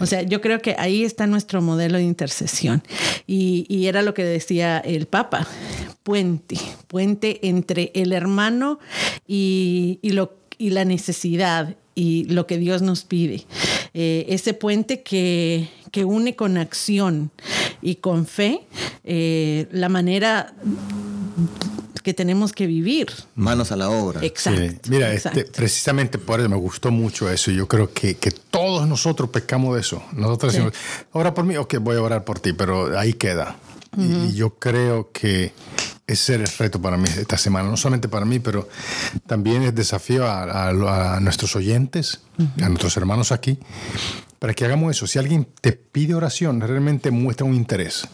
[0.00, 2.82] O sea, yo creo que ahí está nuestro modelo de intercesión.
[3.26, 5.46] Y, era lo que decía el Papa,
[6.02, 8.78] puente, puente entre el hermano
[9.26, 13.44] y, lo, y la necesidad y lo que Dios nos pide.
[13.92, 17.30] Eh, ese puente que, que, une con acción
[17.82, 18.62] y con fe
[19.04, 20.54] eh, la manera
[22.04, 23.08] que tenemos que vivir.
[23.34, 24.22] Manos a la obra.
[24.22, 24.90] Exacto.
[24.90, 27.50] Mira, este, precisamente por eso me gustó mucho eso.
[27.50, 30.02] Yo creo que, que todos nosotros pecamos de eso.
[30.12, 30.74] Nosotros decimos,
[31.12, 33.56] ora por mí, ok, voy a orar por ti, pero ahí queda.
[33.96, 35.52] Y yo creo que
[36.06, 38.68] ese es el reto para mí esta semana, no solamente para mí, pero
[39.26, 42.20] también es desafío a, nuestros oyentes,
[42.60, 43.58] a nuestros hermanos aquí,
[44.40, 45.06] para que hagamos eso.
[45.06, 48.06] Si alguien te pide oración, realmente muestra un interés.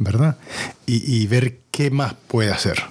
[0.00, 0.38] ¿Verdad?
[0.86, 2.82] Y, ver qué más puede hacer.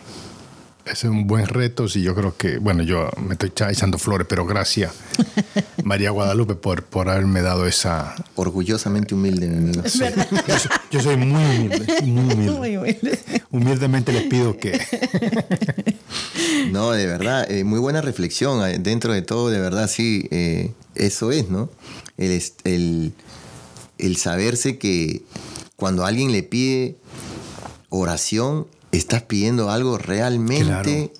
[0.86, 4.26] Ese es un buen reto, y yo creo que, bueno, yo me estoy echando flores,
[4.30, 4.93] pero gracias,
[5.84, 8.16] María Guadalupe, por, por haberme dado esa...
[8.36, 9.84] Orgullosamente humilde, mi amigo.
[10.91, 13.20] Yo, soy, muy humilde, muy humilde.
[13.51, 14.80] Humildemente les pido que...
[16.72, 18.66] no, de verdad, eh, muy buena reflexión.
[18.68, 21.70] Eh, dentro de todo, de verdad, sí, eh, eso es, ¿no?
[22.18, 23.14] El, el,
[23.99, 25.24] el saberse que
[25.80, 26.97] cuando alguien le pide
[27.89, 31.13] oración, estás pidiendo algo realmente...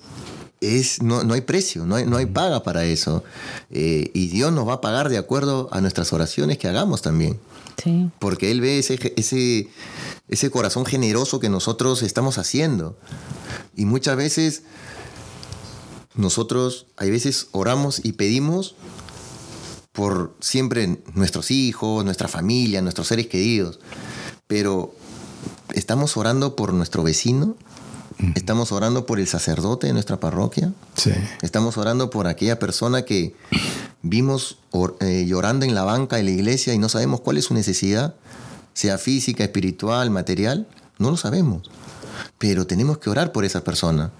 [0.60, 3.24] Es, no, no, hay precio, no hay, no hay paga para eso.
[3.70, 7.40] Eh, y Dios nos va a pagar de acuerdo a nuestras oraciones que hagamos también.
[7.82, 8.10] Sí.
[8.18, 9.70] Porque Él ve ese, ese,
[10.28, 12.94] ese corazón generoso que nosotros estamos haciendo.
[13.74, 14.64] Y muchas veces
[16.14, 18.74] nosotros, hay veces oramos y pedimos
[19.92, 23.80] por siempre nuestros hijos, nuestra familia, nuestros seres queridos
[24.50, 24.92] pero
[25.74, 27.54] estamos orando por nuestro vecino,
[28.34, 30.72] estamos orando por el sacerdote de nuestra parroquia,
[31.40, 33.36] estamos orando por aquella persona que
[34.02, 34.58] vimos
[34.98, 38.16] eh, llorando en la banca de la iglesia y no sabemos cuál es su necesidad,
[38.74, 40.66] sea física, espiritual, material,
[40.98, 41.70] no lo sabemos.
[42.36, 44.10] Pero tenemos que orar por esa persona.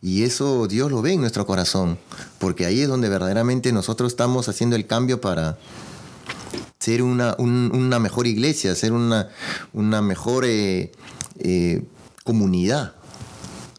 [0.00, 1.98] Y eso Dios lo ve en nuestro corazón,
[2.38, 5.58] porque ahí es donde verdaderamente nosotros estamos haciendo el cambio para,
[6.82, 7.36] ser una,
[8.00, 9.28] mejor iglesia, ser una,
[9.72, 10.90] una mejor eh,
[11.38, 11.84] eh,
[12.24, 12.94] comunidad.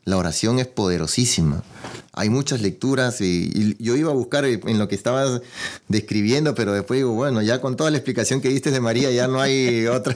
[0.06, 1.64] La oración es poderosísima.
[2.14, 5.42] Hay muchas lecturas y, yo iba a buscar en lo que estabas
[5.90, 9.28] describiendo, pero después digo, bueno, ya con toda la explicación que diste de María ya
[9.28, 10.16] no hay otra.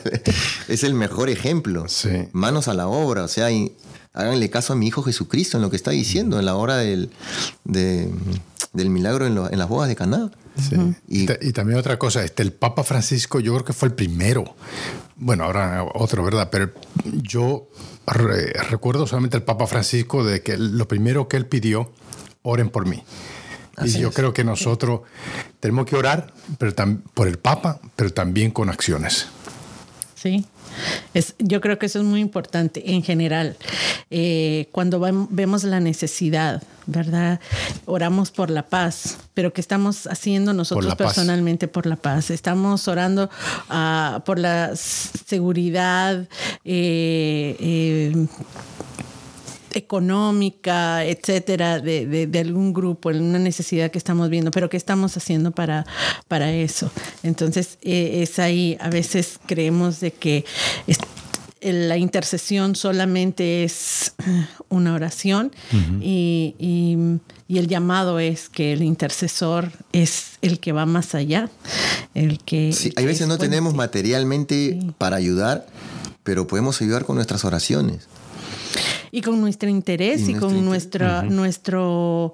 [0.70, 1.88] es el mejor ejemplo.
[2.32, 3.50] Manos a la obra, o sea,
[4.14, 7.10] háganle caso a mi Hijo Jesucristo en lo que está diciendo en la hora del,
[7.66, 10.32] del milagro en, en las bodas de Caná.
[11.08, 14.56] Y, también otra cosa, este, el Papa Francisco yo creo que fue el primero,
[15.16, 16.50] bueno, ahora otro, ¿verdad?
[16.52, 16.72] Pero
[17.22, 17.70] yo
[18.06, 21.92] recuerdo solamente el Papa Francisco de que lo primero que él pidió,
[22.42, 23.04] oren por mí.
[23.84, 25.02] y yo creo que nosotros
[25.60, 26.74] tenemos que orar pero
[27.14, 29.28] por el Papa, pero también con acciones.
[30.16, 30.46] Sí.
[31.14, 33.56] Es, yo creo que eso es muy importante en general.
[34.10, 35.00] Eh, cuando
[35.30, 37.40] vemos la necesidad, ¿verdad?
[37.86, 42.32] Oramos por la paz, pero ¿qué estamos haciendo nosotros personalmente por la paz?
[42.32, 43.30] Estamos orando
[43.70, 46.28] uh, por la seguridad.
[46.64, 48.28] Eh, eh,
[49.74, 55.16] económica, etcétera, de, de, algún grupo, en una necesidad que estamos viendo, pero ¿qué estamos
[55.18, 55.86] haciendo para,
[56.28, 56.92] para eso?
[57.24, 60.46] Entonces, eh, es ahí, a veces creemos de que
[61.62, 64.14] la intercesión solamente es
[64.70, 65.52] una oración
[66.02, 71.50] y, y, el llamado es que el intercesor es el que va más allá,
[72.14, 72.72] el que...
[72.74, 75.66] Sí, hay veces no tenemos materialmente para ayudar,
[76.24, 78.08] pero podemos ayudar con nuestras oraciones.
[79.12, 82.34] Y con nuestro interés y, con nuestro, nuestro,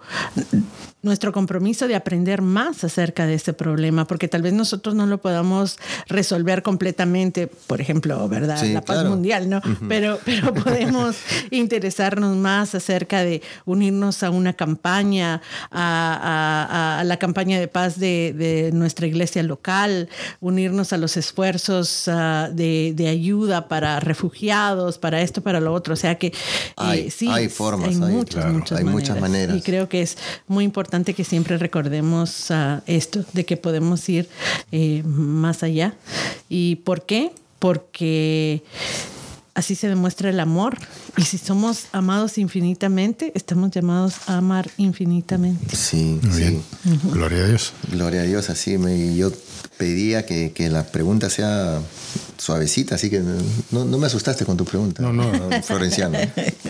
[1.04, 5.20] nuestro compromiso de aprender más acerca de este problema, porque tal vez nosotros no lo
[5.20, 5.78] podamos
[6.08, 8.64] resolver completamente, por ejemplo, ¿verdad?
[8.64, 9.62] la paz mundial, ¿no?
[9.90, 11.18] pero, pero podemos
[11.52, 19.06] interesarnos más acerca de unirnos a una campaña, a, la campaña de paz de, nuestra
[19.06, 20.10] iglesia local,
[20.40, 25.94] unirnos a los esfuerzos ah, de, ayuda para refugiados, para esto, para lo otro.
[25.94, 26.34] O sea que
[26.94, 29.58] eh, sí, hay formas, hay, muchas, maneras.
[29.58, 30.18] Y creo que es
[30.48, 34.30] muy importante que siempre recordemos uh, esto, de que podemos ir
[34.72, 35.96] eh, más allá.
[36.48, 37.32] ¿Y por qué?
[37.60, 38.64] Porque
[39.54, 40.78] así se demuestra el amor.
[41.18, 45.76] Y si somos amados infinitamente, estamos llamados a amar infinitamente.
[45.76, 46.64] Sí, Muy Bien.
[47.12, 47.74] Gloria a Dios.
[47.92, 49.32] Gloria a Dios, así me, yo
[49.78, 51.82] pedía que, que la pregunta sea
[52.44, 53.22] suavecita, así que
[53.72, 55.02] no, no, me asustaste con tu pregunta.
[55.02, 55.32] No, no.
[55.64, 56.18] Florenciano.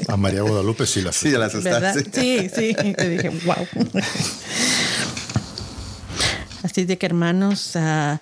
[0.08, 1.32] A María Guadalupe sí la asustaste.
[1.32, 2.22] Sí, la asustaste.
[2.22, 2.76] Sí, sí.
[2.94, 3.68] Te dije, wow.
[6.64, 8.18] Así de que hermanos, uh,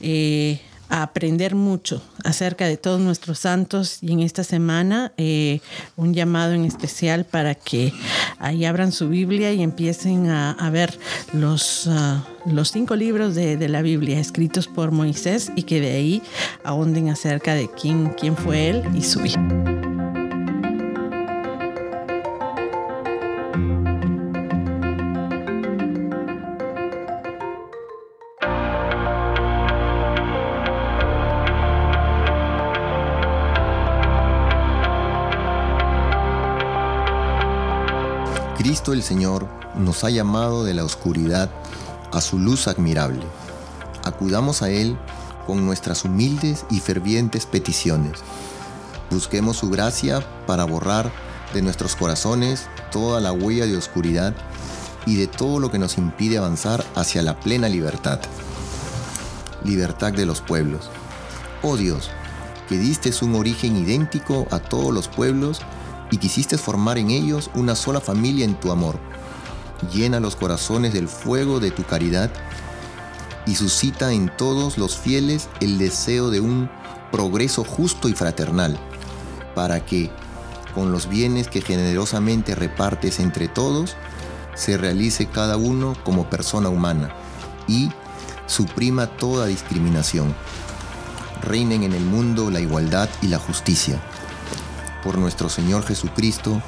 [0.00, 5.60] eh, a aprender mucho acerca de todos nuestros santos y en esta semana eh,
[5.96, 7.92] un llamado en especial para que
[8.38, 10.98] ahí abran su Biblia y empiecen a, ver
[11.32, 15.92] los, ah, los cinco libros de, de, la Biblia escritos por Moisés y que de
[15.92, 16.22] ahí
[16.64, 19.95] ahonden acerca de quién, quién fue él y su vida.
[38.76, 41.48] Cristo el Señor nos ha llamado de la oscuridad
[42.12, 43.22] a su luz admirable.
[44.04, 44.98] Acudamos a Él
[45.46, 48.20] con nuestras humildes y fervientes peticiones.
[49.10, 51.10] Busquemos su gracia para borrar
[51.54, 54.34] de nuestros corazones toda la huella de oscuridad
[55.06, 58.20] y de todo lo que nos impide avanzar hacia la plena libertad.
[59.64, 60.90] Libertad de los pueblos.
[61.62, 62.10] Oh Dios,
[62.68, 65.62] que diste un origen idéntico a todos los pueblos
[66.10, 68.98] y quisiste formar en ellos una sola familia en tu amor.
[69.92, 72.30] Llena los corazones del fuego de tu caridad
[73.46, 76.70] y suscita en todos los fieles el deseo de un
[77.12, 78.78] progreso justo y fraternal,
[79.54, 80.10] para que,
[80.74, 83.96] con los bienes que generosamente repartes entre todos,
[84.54, 87.14] se realice cada uno como persona humana
[87.68, 87.90] y
[88.46, 90.34] suprima toda discriminación.
[91.42, 94.00] Reinen en el mundo la igualdad y la justicia
[95.06, 96.60] por nuestro Señor Jesucristo,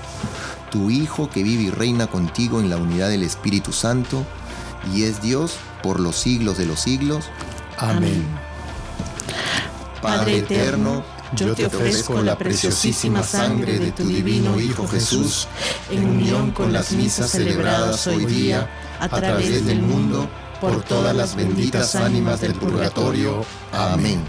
[0.71, 4.25] tu Hijo que vive y reina contigo en la unidad del Espíritu Santo,
[4.95, 7.25] y es Dios por los siglos de los siglos.
[7.79, 8.25] Amén.
[10.01, 11.03] Padre eterno,
[11.35, 15.49] yo te ofrezco la preciosísima sangre de tu divino Hijo Jesús,
[15.91, 18.71] en unión con las misas celebradas hoy día
[19.01, 20.31] a través del mundo,
[20.61, 23.45] por todas las benditas ánimas del purgatorio.
[23.73, 24.23] Amén.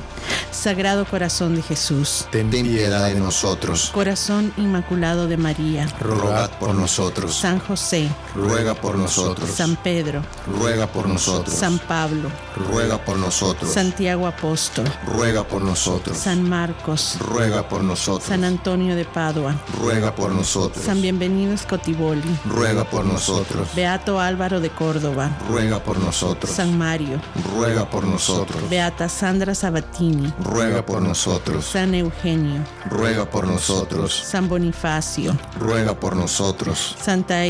[0.51, 3.91] Sagrado Corazón de Jesús, ten piedad de nosotros.
[3.93, 7.36] Corazón Inmaculado de María, rogad por nosotros.
[7.36, 9.49] San José, ruega por nosotros.
[9.49, 11.55] San Pedro, ruega por nosotros.
[11.55, 13.72] San Pablo, ruega por nosotros.
[13.72, 16.17] Santiago Apóstol, ruega por nosotros.
[16.17, 18.28] San Marcos, ruega por nosotros.
[18.28, 20.84] San Antonio de Padua, ruega por nosotros.
[20.84, 23.67] San Bienvenido Scotiboli, ruega por nosotros.
[23.76, 26.51] Beato Álvaro de Córdoba, ruega por nosotros.
[26.51, 27.22] San Mario,
[27.55, 28.70] ruega por nosotros.
[28.70, 30.09] Beata Sandra Sabatini,
[30.43, 31.66] ruega por nosotros.
[31.66, 34.14] San Eugenio, ruega por nosotros.
[34.14, 36.95] San Bonifacio, ruega por nosotros.
[37.01, 37.45] Santa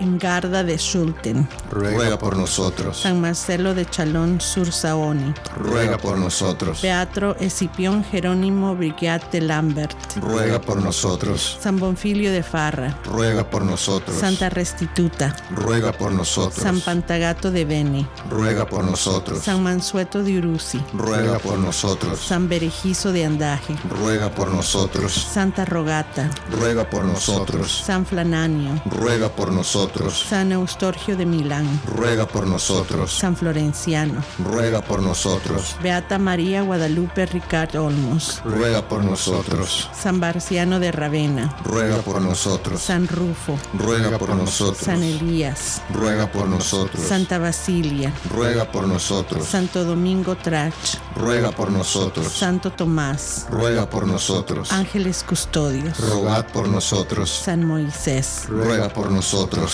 [0.00, 2.98] Ingarda de Schulten, ruega por nosotros.
[2.98, 6.80] San Marcelo de Chalón sur Saoni, ruega por nosotros.
[6.80, 11.58] Teatro Escipión Jerónimo Brigiat de Lambert, ruega por nosotros.
[11.60, 14.16] San Bonfilio de Farra, ruega por nosotros.
[14.16, 16.62] Santa Restituta, ruega por nosotros.
[16.62, 19.42] San Pantagato de Bene, ruega por nosotros.
[19.42, 22.18] San Mansueto de Uruzi, ruega por nosotros.
[22.20, 25.12] San Berejizo de Andaje, ruega por nosotros.
[25.12, 27.82] Santa Rogata, ruega por nosotros.
[27.84, 29.83] San Flananio, ruega por nosotros.
[29.84, 33.12] San Eustorgio de Milán, ruega por nosotros.
[33.12, 35.76] San Florenciano, ruega por nosotros.
[35.82, 39.90] Beata María Guadalupe Ricard Olmos, ruega por nosotros.
[39.92, 42.80] San Barciano de Ravenna, ruega por nosotros.
[42.80, 44.78] San Rufo, ruega por nosotros.
[44.84, 47.02] San Elías, ruega por nosotros.
[47.06, 49.46] Santa Basilia, ruega por nosotros.
[49.46, 50.74] Santo Domingo Trach,
[51.16, 52.32] ruega por nosotros.
[52.32, 54.72] Santo Tomás, ruega por nosotros.
[54.72, 57.28] Ángeles Custodios, rogad por nosotros.
[57.30, 59.73] San Moisés, ruega por nosotros.